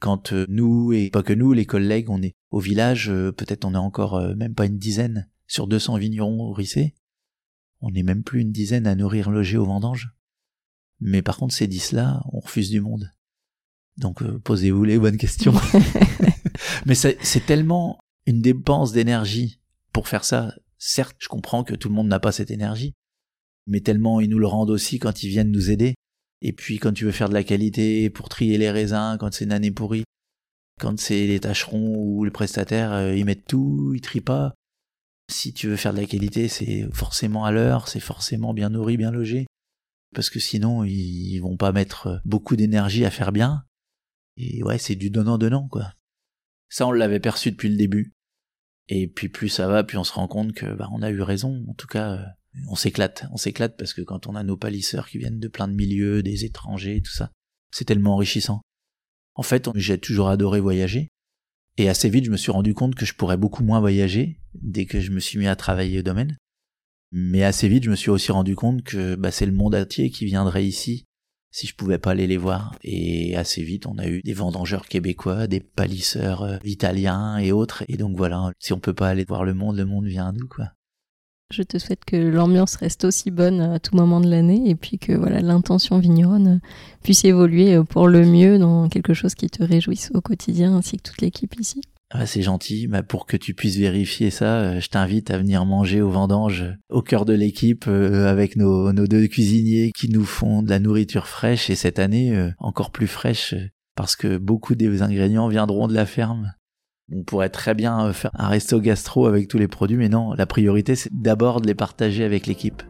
[0.00, 3.64] Quand euh, nous, et pas que nous, les collègues, on est au village, euh, peut-être
[3.64, 6.94] on est encore euh, même pas une dizaine sur 200 vignerons au Rissé.
[7.80, 10.14] On n'est même plus une dizaine à nourrir, loger aux vendanges.
[11.02, 13.10] Mais par contre, ces dix-là, on refuse du monde.
[13.98, 15.54] Donc posez-vous les bonnes questions.
[16.86, 19.60] Mais c'est tellement une dépense d'énergie
[19.92, 20.54] pour faire ça.
[20.78, 22.94] Certes, je comprends que tout le monde n'a pas cette énergie,
[23.66, 25.94] mais tellement ils nous le rendent aussi quand ils viennent nous aider.
[26.40, 29.44] Et puis quand tu veux faire de la qualité pour trier les raisins, quand c'est
[29.44, 30.04] une année pourrie,
[30.80, 34.54] quand c'est les tâcherons ou les prestataires, euh, ils mettent tout, ils trient pas.
[35.30, 38.96] Si tu veux faire de la qualité, c'est forcément à l'heure, c'est forcément bien nourri,
[38.96, 39.46] bien logé.
[40.14, 43.64] Parce que sinon, ils vont pas mettre beaucoup d'énergie à faire bien.
[44.36, 45.92] Et ouais, c'est du donnant-donnant, quoi.
[46.68, 48.14] Ça, on l'avait perçu depuis le début.
[48.88, 51.20] Et puis plus ça va, plus on se rend compte que bah, on a eu
[51.22, 51.64] raison.
[51.68, 52.24] En tout cas, euh,
[52.68, 53.24] on s'éclate.
[53.32, 56.22] On s'éclate parce que quand on a nos palisseurs qui viennent de plein de milieux,
[56.22, 57.30] des étrangers, tout ça,
[57.70, 58.60] c'est tellement enrichissant.
[59.34, 61.08] En fait, j'ai toujours adoré voyager.
[61.78, 64.84] Et assez vite, je me suis rendu compte que je pourrais beaucoup moins voyager dès
[64.84, 66.36] que je me suis mis à travailler au domaine.
[67.12, 70.10] Mais assez vite, je me suis aussi rendu compte que bah, c'est le monde entier
[70.10, 71.04] qui viendrait ici
[71.52, 72.74] si je pouvais pas aller les voir.
[72.82, 77.84] Et assez vite, on a eu des vendangeurs québécois, des palisseurs euh, italiens et autres.
[77.88, 80.32] Et donc voilà, si on peut pas aller voir le monde, le monde vient à
[80.32, 80.70] nous, quoi.
[81.52, 84.98] Je te souhaite que l'ambiance reste aussi bonne à tout moment de l'année et puis
[84.98, 86.62] que voilà l'intention vigneronne
[87.02, 91.02] puisse évoluer pour le mieux dans quelque chose qui te réjouisse au quotidien ainsi que
[91.02, 91.82] toute l'équipe ici.
[92.14, 92.88] Ah, c'est gentil.
[92.88, 96.64] Bah, pour que tu puisses vérifier ça, euh, je t'invite à venir manger au vendange
[96.90, 100.78] au cœur de l'équipe euh, avec nos, nos, deux cuisiniers qui nous font de la
[100.78, 103.54] nourriture fraîche et cette année euh, encore plus fraîche
[103.96, 106.52] parce que beaucoup des ingrédients viendront de la ferme.
[107.10, 110.46] On pourrait très bien faire un resto gastro avec tous les produits, mais non, la
[110.46, 112.82] priorité c'est d'abord de les partager avec l'équipe.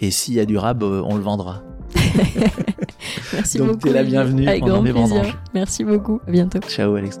[0.00, 1.62] Et s'il y a du rab, on le vendra.
[3.32, 3.88] Merci Donc, beaucoup.
[3.88, 5.16] T'es la bienvenue avec pendant grand les plaisir.
[5.16, 5.38] vendanges.
[5.54, 6.20] Merci beaucoup.
[6.26, 6.60] À bientôt.
[6.68, 7.20] Ciao Alex.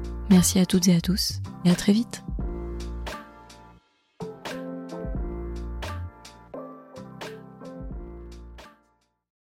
[0.31, 2.23] Merci à toutes et à tous, et à très vite